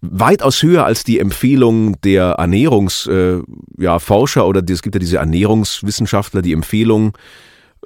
weitaus 0.00 0.60
höher 0.62 0.84
als 0.84 1.04
die 1.04 1.20
Empfehlung 1.20 2.00
der 2.00 2.30
Ernährungsforscher 2.30 4.40
äh, 4.40 4.42
ja, 4.42 4.48
oder 4.48 4.62
es 4.68 4.82
gibt 4.82 4.96
ja 4.96 4.98
diese 4.98 5.18
Ernährungswissenschaftler, 5.18 6.42
die 6.42 6.52
Empfehlung, 6.52 7.16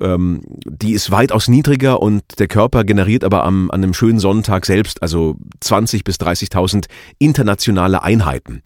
ähm, 0.00 0.42
die 0.64 0.92
ist 0.92 1.10
weitaus 1.10 1.48
niedriger 1.48 2.00
und 2.00 2.22
der 2.38 2.48
Körper 2.48 2.84
generiert 2.84 3.24
aber 3.24 3.44
am, 3.44 3.70
an 3.70 3.82
einem 3.82 3.94
schönen 3.94 4.18
Sonnentag 4.18 4.66
selbst 4.66 5.02
also 5.02 5.36
20 5.60 6.04
bis 6.04 6.16
30.000 6.16 6.86
internationale 7.18 8.02
Einheiten. 8.02 8.62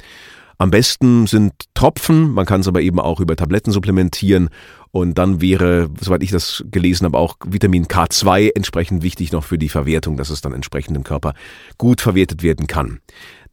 Am 0.59 0.71
besten 0.71 1.27
sind 1.27 1.53
Tropfen, 1.75 2.33
man 2.33 2.47
kann 2.47 2.63
es 2.63 2.69
aber 2.69 2.81
eben 2.81 2.99
auch 2.99 3.21
über 3.21 3.37
Tabletten 3.37 3.73
supplementieren 3.73 4.49
und 4.91 5.19
dann 5.19 5.43
wäre, 5.43 5.91
soweit 6.01 6.23
ich 6.23 6.31
das 6.31 6.65
gelesen 6.71 7.05
habe, 7.05 7.19
auch 7.19 7.37
Vitamin 7.45 7.85
K2 7.87 8.53
entsprechend 8.55 9.03
wichtig 9.03 9.33
noch 9.33 9.45
für 9.45 9.59
die 9.59 9.69
Verwertung, 9.69 10.17
dass 10.17 10.31
es 10.31 10.41
dann 10.41 10.55
entsprechend 10.55 10.97
im 10.97 11.05
Körper 11.05 11.35
gut 11.77 12.01
verwertet 12.01 12.43
werden 12.43 12.67
kann. 12.67 13.01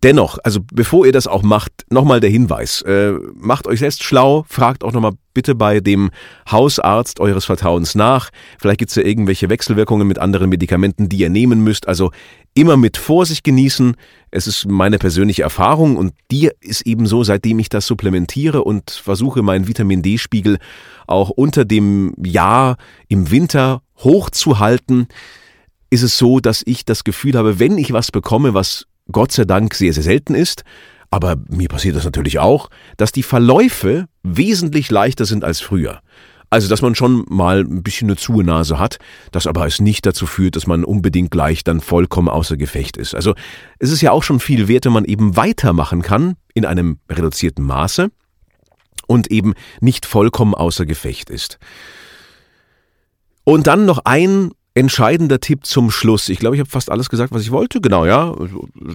Dennoch, 0.03 0.37
also 0.43 0.59
bevor 0.73 1.05
ihr 1.05 1.13
das 1.13 1.27
auch 1.27 1.43
macht, 1.43 1.85
nochmal 1.89 2.19
der 2.19 2.29
Hinweis. 2.29 2.81
Äh, 2.81 3.13
macht 3.35 3.67
euch 3.67 3.79
selbst 3.79 4.03
schlau, 4.03 4.43
fragt 4.49 4.83
auch 4.83 4.91
nochmal 4.91 5.13
bitte 5.33 5.55
bei 5.55 5.79
dem 5.79 6.11
Hausarzt 6.51 7.21
eures 7.21 7.45
Vertrauens 7.45 7.95
nach. 7.95 8.29
Vielleicht 8.59 8.79
gibt 8.79 8.89
es 8.89 8.95
ja 8.95 9.03
irgendwelche 9.03 9.49
Wechselwirkungen 9.49 10.05
mit 10.05 10.19
anderen 10.19 10.49
Medikamenten, 10.49 11.07
die 11.07 11.17
ihr 11.17 11.29
nehmen 11.29 11.63
müsst. 11.63 11.87
Also 11.87 12.11
immer 12.53 12.75
mit 12.75 12.97
Vorsicht 12.97 13.45
genießen. 13.45 13.95
Es 14.29 14.45
ist 14.45 14.67
meine 14.67 14.99
persönliche 14.99 15.43
Erfahrung 15.43 15.95
und 15.95 16.13
die 16.29 16.51
ist 16.59 16.85
eben 16.85 17.07
so, 17.07 17.23
seitdem 17.23 17.59
ich 17.59 17.69
das 17.69 17.87
supplementiere 17.87 18.61
und 18.61 18.91
versuche, 18.91 19.41
meinen 19.41 19.69
Vitamin 19.69 20.01
D-Spiegel 20.01 20.57
auch 21.07 21.29
unter 21.29 21.63
dem 21.63 22.13
Jahr 22.21 22.75
im 23.07 23.31
Winter 23.31 23.81
hochzuhalten, 23.99 25.07
ist 25.89 26.03
es 26.03 26.17
so, 26.17 26.41
dass 26.41 26.61
ich 26.65 26.83
das 26.83 27.05
Gefühl 27.05 27.37
habe, 27.37 27.59
wenn 27.59 27.77
ich 27.77 27.93
was 27.93 28.11
bekomme, 28.11 28.53
was 28.53 28.85
Gott 29.11 29.31
sei 29.31 29.45
Dank 29.45 29.73
sehr, 29.73 29.93
sehr 29.93 30.03
selten 30.03 30.35
ist, 30.35 30.63
aber 31.11 31.35
mir 31.49 31.67
passiert 31.67 31.95
das 31.95 32.05
natürlich 32.05 32.39
auch, 32.39 32.69
dass 32.97 33.11
die 33.11 33.23
Verläufe 33.23 34.07
wesentlich 34.23 34.89
leichter 34.89 35.25
sind 35.25 35.43
als 35.43 35.59
früher. 35.59 36.01
Also, 36.49 36.69
dass 36.69 36.83
man 36.83 36.93
schon 36.93 37.25
mal 37.29 37.61
ein 37.61 37.81
bisschen 37.81 38.09
eine 38.09 38.15
zuhe 38.15 38.43
Nase 38.43 38.77
hat, 38.77 38.99
das 39.31 39.47
aber 39.47 39.65
es 39.65 39.81
nicht 39.81 40.05
dazu 40.05 40.27
führt, 40.27 40.55
dass 40.55 40.67
man 40.67 40.83
unbedingt 40.83 41.31
gleich 41.31 41.63
dann 41.63 41.81
vollkommen 41.81 42.29
außer 42.29 42.57
Gefecht 42.57 42.95
ist. 42.95 43.15
Also, 43.15 43.33
es 43.79 43.89
ist 43.89 44.01
ja 44.01 44.11
auch 44.11 44.21
schon 44.21 44.39
viel 44.39 44.67
wert, 44.67 44.85
wenn 44.85 44.93
man 44.93 45.05
eben 45.05 45.35
weitermachen 45.35 46.03
kann 46.03 46.35
in 46.53 46.65
einem 46.65 46.99
reduzierten 47.09 47.65
Maße 47.65 48.11
und 49.07 49.31
eben 49.31 49.55
nicht 49.81 50.05
vollkommen 50.05 50.53
außer 50.53 50.85
Gefecht 50.85 51.31
ist. 51.31 51.57
Und 53.43 53.65
dann 53.65 53.85
noch 53.85 54.05
ein 54.05 54.51
entscheidender 54.75 55.39
Tipp 55.39 55.65
zum 55.65 55.91
Schluss. 55.91 56.29
Ich 56.29 56.39
glaube, 56.39 56.55
ich 56.55 56.59
habe 56.59 56.69
fast 56.69 56.91
alles 56.91 57.09
gesagt, 57.09 57.31
was 57.31 57.43
ich 57.43 57.51
wollte. 57.51 57.79
Genau, 57.79 58.05
ja. 58.05 58.33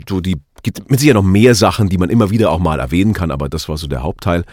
So 0.09 0.21
die 0.21 0.37
gibt 0.63 0.91
mit 0.91 0.99
sicher 1.01 1.15
noch 1.15 1.23
mehr 1.23 1.55
Sachen, 1.55 1.89
die 1.89 1.99
man 1.99 2.11
immer 2.11 2.31
wieder 2.31 2.51
auch 2.51 2.59
mal 2.59 2.81
erwähnen 2.81 3.13
kann, 3.13 3.31
aber 3.31 3.49
das 3.49 3.69
war 3.69 3.77
so 3.77 3.87
der 3.87 4.03
Hauptteil. 4.03 4.45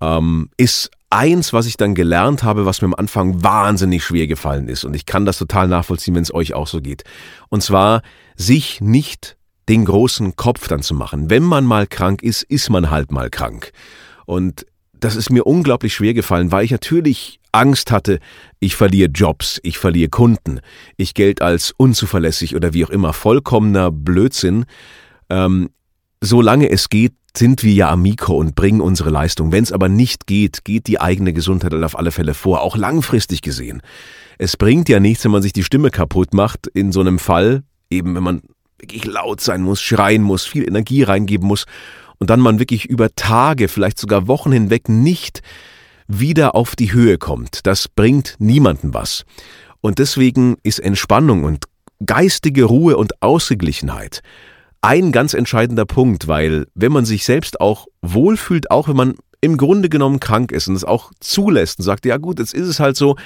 Ähm, 0.00 0.50
ist 0.56 0.90
eins, 1.10 1.52
was 1.52 1.66
ich 1.66 1.76
dann 1.76 1.94
gelernt 1.94 2.42
habe, 2.42 2.64
was 2.64 2.80
mir 2.80 2.86
am 2.86 2.94
Anfang 2.94 3.42
wahnsinnig 3.42 4.04
schwer 4.04 4.26
gefallen 4.26 4.68
ist. 4.68 4.84
Und 4.84 4.94
ich 4.94 5.04
kann 5.04 5.26
das 5.26 5.38
total 5.38 5.68
nachvollziehen, 5.68 6.14
wenn 6.14 6.22
es 6.22 6.32
euch 6.32 6.54
auch 6.54 6.66
so 6.66 6.80
geht. 6.80 7.04
Und 7.48 7.62
zwar, 7.62 8.02
sich 8.36 8.80
nicht 8.80 9.36
den 9.68 9.84
großen 9.84 10.36
Kopf 10.36 10.68
dann 10.68 10.82
zu 10.82 10.94
machen. 10.94 11.30
Wenn 11.30 11.42
man 11.42 11.64
mal 11.64 11.86
krank 11.86 12.22
ist, 12.22 12.42
ist 12.42 12.70
man 12.70 12.90
halt 12.90 13.12
mal 13.12 13.30
krank. 13.30 13.72
Und 14.26 14.66
das 14.92 15.16
ist 15.16 15.30
mir 15.30 15.44
unglaublich 15.44 15.94
schwer 15.94 16.14
gefallen, 16.14 16.50
weil 16.50 16.64
ich 16.64 16.70
natürlich 16.70 17.40
Angst 17.52 17.92
hatte, 17.92 18.18
ich 18.58 18.76
verliere 18.76 19.10
Jobs, 19.10 19.60
ich 19.62 19.78
verliere 19.78 20.08
Kunden, 20.08 20.60
ich 20.96 21.14
gelte 21.14 21.44
als 21.44 21.72
unzuverlässig 21.76 22.56
oder 22.56 22.72
wie 22.72 22.84
auch 22.84 22.90
immer, 22.90 23.12
vollkommener 23.12 23.90
Blödsinn. 23.90 24.64
Ähm, 25.28 25.70
solange 26.20 26.70
es 26.70 26.88
geht, 26.88 27.12
sind 27.36 27.62
wir 27.62 27.72
ja 27.72 27.90
am 27.90 28.02
Mikro 28.02 28.36
und 28.36 28.54
bringen 28.54 28.80
unsere 28.80 29.10
Leistung. 29.10 29.52
Wenn 29.52 29.64
es 29.64 29.72
aber 29.72 29.88
nicht 29.88 30.26
geht, 30.26 30.64
geht 30.64 30.86
die 30.86 31.00
eigene 31.00 31.32
Gesundheit 31.32 31.72
halt 31.72 31.84
auf 31.84 31.98
alle 31.98 32.12
Fälle 32.12 32.34
vor, 32.34 32.60
auch 32.60 32.76
langfristig 32.76 33.42
gesehen. 33.42 33.82
Es 34.38 34.56
bringt 34.56 34.88
ja 34.88 35.00
nichts, 35.00 35.24
wenn 35.24 35.30
man 35.30 35.42
sich 35.42 35.52
die 35.52 35.64
Stimme 35.64 35.90
kaputt 35.90 36.34
macht, 36.34 36.66
in 36.66 36.92
so 36.92 37.00
einem 37.00 37.18
Fall, 37.18 37.62
eben 37.90 38.14
wenn 38.14 38.22
man 38.22 38.42
wirklich 38.78 39.04
laut 39.04 39.40
sein 39.40 39.62
muss, 39.62 39.80
schreien 39.80 40.22
muss, 40.22 40.44
viel 40.44 40.66
Energie 40.66 41.02
reingeben 41.04 41.46
muss 41.46 41.64
und 42.18 42.30
dann 42.30 42.40
man 42.40 42.58
wirklich 42.58 42.86
über 42.86 43.14
Tage, 43.14 43.68
vielleicht 43.68 43.98
sogar 43.98 44.26
Wochen 44.28 44.52
hinweg 44.52 44.88
nicht 44.88 45.42
wieder 46.20 46.54
auf 46.54 46.76
die 46.76 46.92
Höhe 46.92 47.18
kommt. 47.18 47.66
Das 47.66 47.88
bringt 47.88 48.36
niemanden 48.38 48.94
was. 48.94 49.24
Und 49.80 49.98
deswegen 49.98 50.56
ist 50.62 50.78
Entspannung 50.78 51.44
und 51.44 51.64
geistige 52.04 52.64
Ruhe 52.64 52.96
und 52.96 53.22
Ausgeglichenheit 53.22 54.22
ein 54.82 55.12
ganz 55.12 55.32
entscheidender 55.32 55.86
Punkt, 55.86 56.26
weil 56.26 56.66
wenn 56.74 56.92
man 56.92 57.04
sich 57.04 57.24
selbst 57.24 57.60
auch 57.60 57.86
wohlfühlt, 58.02 58.70
auch 58.70 58.88
wenn 58.88 58.96
man 58.96 59.14
im 59.40 59.56
Grunde 59.56 59.88
genommen 59.88 60.20
krank 60.20 60.52
ist 60.52 60.68
und 60.68 60.74
es 60.74 60.84
auch 60.84 61.12
zulässt 61.20 61.78
und 61.78 61.84
sagt, 61.84 62.04
ja 62.04 62.16
gut, 62.16 62.40
jetzt 62.40 62.52
ist 62.52 62.66
es 62.66 62.80
halt 62.80 62.96
so, 62.96 63.16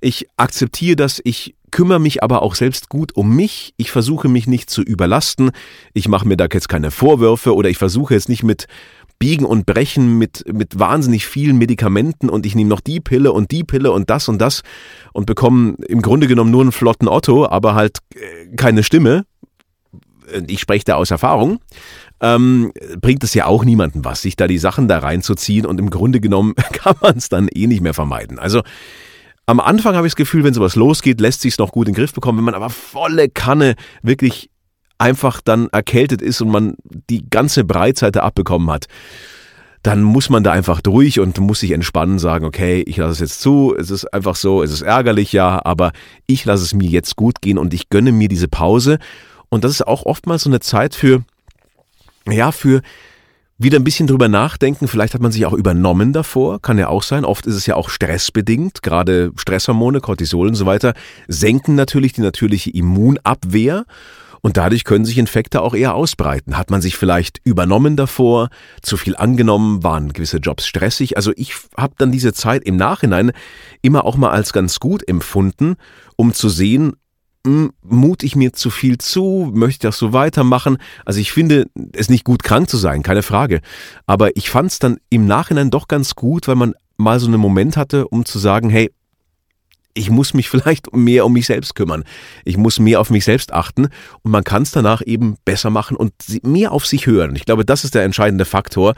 ich 0.00 0.28
akzeptiere 0.36 0.96
das, 0.96 1.20
ich 1.24 1.54
kümmere 1.70 2.00
mich 2.00 2.22
aber 2.22 2.42
auch 2.42 2.54
selbst 2.54 2.88
gut 2.88 3.16
um 3.16 3.34
mich. 3.34 3.72
Ich 3.76 3.90
versuche 3.90 4.28
mich 4.28 4.46
nicht 4.46 4.68
zu 4.68 4.82
überlasten. 4.82 5.50
Ich 5.94 6.08
mache 6.08 6.28
mir 6.28 6.36
da 6.36 6.46
jetzt 6.52 6.68
keine 6.68 6.90
Vorwürfe 6.90 7.54
oder 7.54 7.70
ich 7.70 7.78
versuche 7.78 8.14
jetzt 8.14 8.28
nicht 8.28 8.42
mit 8.42 8.66
Biegen 9.18 9.46
und 9.46 9.66
Brechen 9.66 10.18
mit, 10.18 10.44
mit 10.52 10.78
wahnsinnig 10.78 11.26
vielen 11.26 11.56
Medikamenten 11.56 12.28
und 12.28 12.46
ich 12.46 12.54
nehme 12.54 12.68
noch 12.68 12.80
die 12.80 13.00
Pille 13.00 13.32
und 13.32 13.50
die 13.50 13.64
Pille 13.64 13.90
und 13.92 14.10
das 14.10 14.28
und 14.28 14.38
das 14.38 14.62
und 15.12 15.26
bekomme 15.26 15.76
im 15.88 16.02
Grunde 16.02 16.26
genommen 16.26 16.50
nur 16.50 16.62
einen 16.62 16.72
flotten 16.72 17.08
Otto, 17.08 17.46
aber 17.46 17.74
halt 17.74 17.98
äh, 18.14 18.54
keine 18.56 18.82
Stimme. 18.82 19.24
Ich 20.48 20.60
spreche 20.60 20.84
da 20.84 20.96
aus 20.96 21.12
Erfahrung. 21.12 21.60
Ähm, 22.20 22.72
bringt 23.00 23.22
es 23.22 23.32
ja 23.34 23.46
auch 23.46 23.64
niemandem 23.64 24.04
was, 24.04 24.22
sich 24.22 24.36
da 24.36 24.46
die 24.46 24.58
Sachen 24.58 24.88
da 24.88 24.98
reinzuziehen 24.98 25.66
und 25.66 25.78
im 25.78 25.90
Grunde 25.90 26.20
genommen 26.20 26.54
kann 26.72 26.96
man 27.00 27.16
es 27.16 27.28
dann 27.28 27.48
eh 27.48 27.66
nicht 27.66 27.80
mehr 27.80 27.94
vermeiden. 27.94 28.38
Also 28.38 28.62
am 29.46 29.60
Anfang 29.60 29.94
habe 29.94 30.06
ich 30.06 30.12
das 30.12 30.16
Gefühl, 30.16 30.42
wenn 30.42 30.54
sowas 30.54 30.74
losgeht, 30.74 31.20
lässt 31.20 31.40
sich 31.40 31.54
es 31.54 31.58
noch 31.58 31.70
gut 31.70 31.86
in 31.86 31.94
den 31.94 31.98
Griff 32.00 32.12
bekommen. 32.12 32.38
Wenn 32.38 32.44
man 32.44 32.54
aber 32.54 32.68
volle 32.68 33.28
Kanne 33.28 33.76
wirklich 34.02 34.50
einfach 34.98 35.40
dann 35.40 35.68
erkältet 35.68 36.22
ist 36.22 36.40
und 36.40 36.50
man 36.50 36.74
die 37.10 37.28
ganze 37.28 37.64
Breitseite 37.64 38.22
abbekommen 38.22 38.70
hat, 38.70 38.86
dann 39.82 40.02
muss 40.02 40.30
man 40.30 40.42
da 40.42 40.50
einfach 40.50 40.80
durch 40.80 41.20
und 41.20 41.38
muss 41.38 41.60
sich 41.60 41.70
entspannen, 41.70 42.18
sagen, 42.18 42.44
okay, 42.44 42.82
ich 42.86 42.96
lasse 42.96 43.12
es 43.12 43.20
jetzt 43.20 43.40
zu, 43.40 43.74
es 43.78 43.90
ist 43.90 44.12
einfach 44.12 44.34
so, 44.34 44.62
es 44.62 44.72
ist 44.72 44.82
ärgerlich, 44.82 45.32
ja, 45.32 45.64
aber 45.64 45.92
ich 46.26 46.44
lasse 46.44 46.64
es 46.64 46.74
mir 46.74 46.88
jetzt 46.88 47.14
gut 47.14 47.40
gehen 47.40 47.56
und 47.56 47.72
ich 47.72 47.88
gönne 47.88 48.10
mir 48.10 48.28
diese 48.28 48.48
Pause. 48.48 48.98
Und 49.48 49.62
das 49.62 49.70
ist 49.70 49.86
auch 49.86 50.04
oftmals 50.04 50.42
so 50.42 50.50
eine 50.50 50.58
Zeit 50.58 50.96
für, 50.96 51.22
ja, 52.28 52.50
für 52.50 52.82
wieder 53.58 53.78
ein 53.78 53.84
bisschen 53.84 54.06
drüber 54.06 54.28
nachdenken. 54.28 54.88
Vielleicht 54.88 55.14
hat 55.14 55.22
man 55.22 55.32
sich 55.32 55.46
auch 55.46 55.52
übernommen 55.52 56.12
davor, 56.12 56.60
kann 56.60 56.78
ja 56.78 56.88
auch 56.88 57.02
sein. 57.02 57.24
Oft 57.24 57.46
ist 57.46 57.54
es 57.54 57.66
ja 57.66 57.76
auch 57.76 57.88
stressbedingt. 57.88 58.82
Gerade 58.82 59.32
Stresshormone, 59.36 60.00
Cortisol 60.00 60.48
und 60.48 60.56
so 60.56 60.66
weiter 60.66 60.94
senken 61.28 61.74
natürlich 61.74 62.12
die 62.12 62.22
natürliche 62.22 62.70
Immunabwehr. 62.70 63.86
Und 64.46 64.56
dadurch 64.56 64.84
können 64.84 65.04
sich 65.04 65.18
Infekte 65.18 65.60
auch 65.60 65.74
eher 65.74 65.96
ausbreiten. 65.96 66.56
Hat 66.56 66.70
man 66.70 66.80
sich 66.80 66.96
vielleicht 66.96 67.40
übernommen 67.42 67.96
davor, 67.96 68.48
zu 68.80 68.96
viel 68.96 69.16
angenommen, 69.16 69.82
waren 69.82 70.12
gewisse 70.12 70.36
Jobs 70.36 70.68
stressig. 70.68 71.16
Also 71.16 71.32
ich 71.34 71.54
habe 71.76 71.94
dann 71.98 72.12
diese 72.12 72.32
Zeit 72.32 72.62
im 72.62 72.76
Nachhinein 72.76 73.32
immer 73.82 74.04
auch 74.04 74.16
mal 74.16 74.30
als 74.30 74.52
ganz 74.52 74.78
gut 74.78 75.08
empfunden, 75.08 75.74
um 76.14 76.32
zu 76.32 76.48
sehen, 76.48 76.92
hm, 77.44 77.72
mute 77.82 78.24
ich 78.24 78.36
mir 78.36 78.52
zu 78.52 78.70
viel 78.70 78.98
zu, 78.98 79.50
möchte 79.52 79.72
ich 79.72 79.78
das 79.80 79.98
so 79.98 80.12
weitermachen. 80.12 80.78
Also 81.04 81.18
ich 81.18 81.32
finde 81.32 81.66
es 81.92 82.08
nicht 82.08 82.22
gut, 82.22 82.44
krank 82.44 82.70
zu 82.70 82.76
sein, 82.76 83.02
keine 83.02 83.24
Frage. 83.24 83.62
Aber 84.06 84.36
ich 84.36 84.48
fand 84.48 84.70
es 84.70 84.78
dann 84.78 84.98
im 85.10 85.26
Nachhinein 85.26 85.72
doch 85.72 85.88
ganz 85.88 86.14
gut, 86.14 86.46
weil 86.46 86.54
man 86.54 86.74
mal 86.98 87.18
so 87.18 87.26
einen 87.26 87.40
Moment 87.40 87.76
hatte, 87.76 88.06
um 88.06 88.24
zu 88.24 88.38
sagen, 88.38 88.70
hey, 88.70 88.92
ich 89.96 90.10
muss 90.10 90.34
mich 90.34 90.48
vielleicht 90.50 90.94
mehr 90.94 91.24
um 91.26 91.32
mich 91.32 91.46
selbst 91.46 91.74
kümmern. 91.74 92.04
Ich 92.44 92.56
muss 92.56 92.78
mehr 92.78 93.00
auf 93.00 93.10
mich 93.10 93.24
selbst 93.24 93.52
achten 93.52 93.88
und 94.22 94.30
man 94.30 94.44
kann 94.44 94.62
es 94.62 94.70
danach 94.70 95.02
eben 95.04 95.36
besser 95.44 95.70
machen 95.70 95.96
und 95.96 96.12
mehr 96.42 96.72
auf 96.72 96.86
sich 96.86 97.06
hören. 97.06 97.34
Ich 97.36 97.44
glaube, 97.44 97.64
das 97.64 97.84
ist 97.84 97.94
der 97.94 98.04
entscheidende 98.04 98.44
Faktor. 98.44 98.94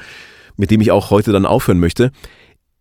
mit 0.60 0.72
dem 0.72 0.80
ich 0.80 0.90
auch 0.90 1.10
heute 1.10 1.30
dann 1.30 1.46
aufhören 1.46 1.78
möchte. 1.78 2.10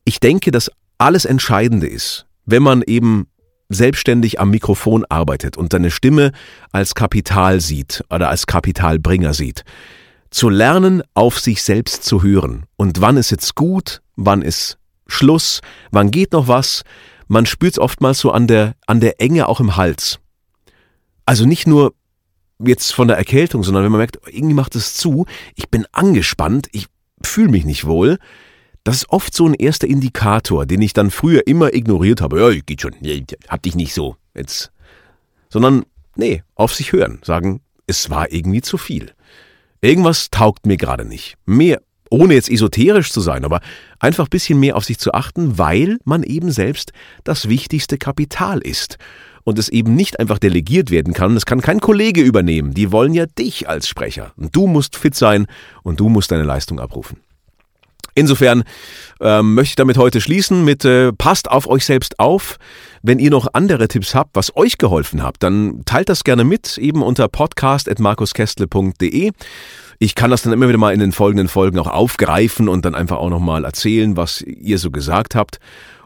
Ich 0.03 0.19
denke, 0.19 0.49
dass 0.49 0.71
alles 0.97 1.25
Entscheidende 1.25 1.87
ist, 1.87 2.25
wenn 2.45 2.63
man 2.63 2.81
eben 2.81 3.27
selbstständig 3.69 4.39
am 4.39 4.49
Mikrofon 4.49 5.05
arbeitet 5.09 5.57
und 5.57 5.71
seine 5.71 5.91
Stimme 5.91 6.31
als 6.71 6.95
Kapital 6.95 7.61
sieht 7.61 8.03
oder 8.09 8.29
als 8.29 8.47
Kapitalbringer 8.47 9.33
sieht. 9.33 9.63
Zu 10.31 10.49
lernen, 10.49 11.03
auf 11.13 11.39
sich 11.39 11.61
selbst 11.61 12.03
zu 12.03 12.23
hören. 12.23 12.65
Und 12.77 12.99
wann 12.99 13.17
ist 13.17 13.29
jetzt 13.29 13.55
gut, 13.55 14.01
wann 14.15 14.41
ist 14.41 14.77
Schluss, 15.07 15.61
wann 15.91 16.11
geht 16.11 16.33
noch 16.33 16.47
was. 16.47 16.83
Man 17.27 17.45
spürt 17.45 17.73
es 17.73 17.79
oftmals 17.79 18.19
so 18.19 18.31
an 18.31 18.47
der, 18.47 18.75
an 18.85 18.99
der 18.99 19.21
Enge 19.21 19.47
auch 19.47 19.59
im 19.59 19.75
Hals. 19.75 20.19
Also 21.25 21.45
nicht 21.45 21.67
nur 21.67 21.93
jetzt 22.59 22.93
von 22.93 23.07
der 23.07 23.17
Erkältung, 23.17 23.63
sondern 23.63 23.83
wenn 23.83 23.91
man 23.91 23.99
merkt, 23.99 24.19
irgendwie 24.27 24.53
macht 24.53 24.75
es 24.75 24.95
zu, 24.95 25.25
ich 25.55 25.69
bin 25.69 25.85
angespannt, 25.91 26.67
ich 26.71 26.87
fühle 27.21 27.49
mich 27.49 27.65
nicht 27.65 27.85
wohl, 27.85 28.17
das 28.83 28.97
ist 28.97 29.09
oft 29.09 29.33
so 29.33 29.45
ein 29.45 29.53
erster 29.53 29.87
Indikator, 29.87 30.65
den 30.65 30.81
ich 30.81 30.93
dann 30.93 31.11
früher 31.11 31.45
immer 31.45 31.73
ignoriert 31.73 32.21
habe. 32.21 32.39
Ja, 32.39 32.61
geht 32.61 32.81
schon, 32.81 32.95
hab 33.49 33.61
dich 33.61 33.75
nicht 33.75 33.93
so 33.93 34.15
jetzt. 34.33 34.71
Sondern, 35.49 35.85
nee, 36.15 36.43
auf 36.55 36.73
sich 36.73 36.93
hören, 36.93 37.19
sagen, 37.23 37.61
es 37.85 38.09
war 38.09 38.31
irgendwie 38.31 38.61
zu 38.61 38.77
viel. 38.77 39.13
Irgendwas 39.81 40.29
taugt 40.31 40.65
mir 40.65 40.77
gerade 40.77 41.05
nicht. 41.05 41.35
Mehr, 41.45 41.81
ohne 42.09 42.33
jetzt 42.33 42.49
esoterisch 42.49 43.11
zu 43.11 43.21
sein, 43.21 43.45
aber 43.45 43.61
einfach 43.99 44.27
bisschen 44.27 44.59
mehr 44.59 44.75
auf 44.75 44.85
sich 44.85 44.99
zu 44.99 45.13
achten, 45.13 45.57
weil 45.57 45.97
man 46.03 46.23
eben 46.23 46.51
selbst 46.51 46.91
das 47.23 47.49
wichtigste 47.49 47.97
Kapital 47.97 48.59
ist 48.59 48.97
und 49.43 49.57
es 49.59 49.69
eben 49.69 49.95
nicht 49.95 50.19
einfach 50.19 50.39
delegiert 50.39 50.91
werden 50.91 51.13
kann. 51.13 51.33
Das 51.33 51.45
kann 51.45 51.61
kein 51.61 51.79
Kollege 51.79 52.21
übernehmen. 52.21 52.73
Die 52.73 52.91
wollen 52.91 53.13
ja 53.13 53.25
dich 53.25 53.69
als 53.69 53.87
Sprecher. 53.87 54.33
Und 54.35 54.55
du 54.55 54.67
musst 54.67 54.97
fit 54.97 55.15
sein 55.15 55.47
und 55.83 55.99
du 55.99 56.09
musst 56.09 56.31
deine 56.31 56.43
Leistung 56.43 56.79
abrufen. 56.79 57.19
Insofern 58.17 58.63
ähm, 59.21 59.53
möchte 59.53 59.73
ich 59.73 59.75
damit 59.75 59.99
heute 59.99 60.19
schließen 60.21 60.65
mit 60.65 60.83
äh, 60.85 61.13
passt 61.13 61.51
auf 61.51 61.67
euch 61.67 61.85
selbst 61.85 62.19
auf. 62.19 62.57
Wenn 63.03 63.19
ihr 63.19 63.29
noch 63.29 63.49
andere 63.53 63.87
Tipps 63.87 64.15
habt, 64.15 64.35
was 64.35 64.57
euch 64.57 64.79
geholfen 64.79 65.21
hat, 65.21 65.35
dann 65.39 65.83
teilt 65.85 66.09
das 66.09 66.23
gerne 66.23 66.43
mit, 66.43 66.79
eben 66.79 67.03
unter 67.03 67.27
podcast.markuskestle.de. 67.27 69.33
Ich 69.99 70.15
kann 70.15 70.31
das 70.31 70.41
dann 70.41 70.51
immer 70.51 70.67
wieder 70.67 70.79
mal 70.79 70.95
in 70.95 70.99
den 70.99 71.11
folgenden 71.11 71.47
Folgen 71.47 71.77
auch 71.77 71.85
aufgreifen 71.85 72.69
und 72.69 72.85
dann 72.85 72.95
einfach 72.95 73.17
auch 73.17 73.29
nochmal 73.29 73.65
erzählen, 73.65 74.17
was 74.17 74.41
ihr 74.41 74.79
so 74.79 74.89
gesagt 74.89 75.35
habt. 75.35 75.59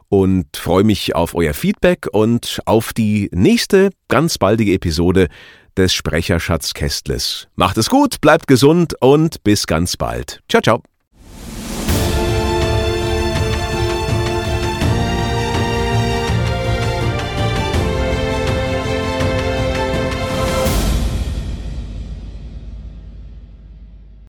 Und 0.09 0.57
freue 0.57 0.83
mich 0.83 1.15
auf 1.15 1.33
euer 1.33 1.53
Feedback 1.53 2.07
und 2.11 2.59
auf 2.65 2.91
die 2.91 3.29
nächste 3.31 3.91
ganz 4.09 4.37
baldige 4.37 4.73
Episode 4.73 5.29
des 5.77 5.93
Sprecherschatz 5.93 6.73
Kästles. 6.73 7.47
Macht 7.55 7.77
es 7.77 7.89
gut, 7.89 8.19
bleibt 8.19 8.47
gesund 8.47 8.95
und 8.99 9.41
bis 9.45 9.65
ganz 9.65 9.95
bald. 9.95 10.41
Ciao, 10.49 10.61
ciao. 10.61 10.83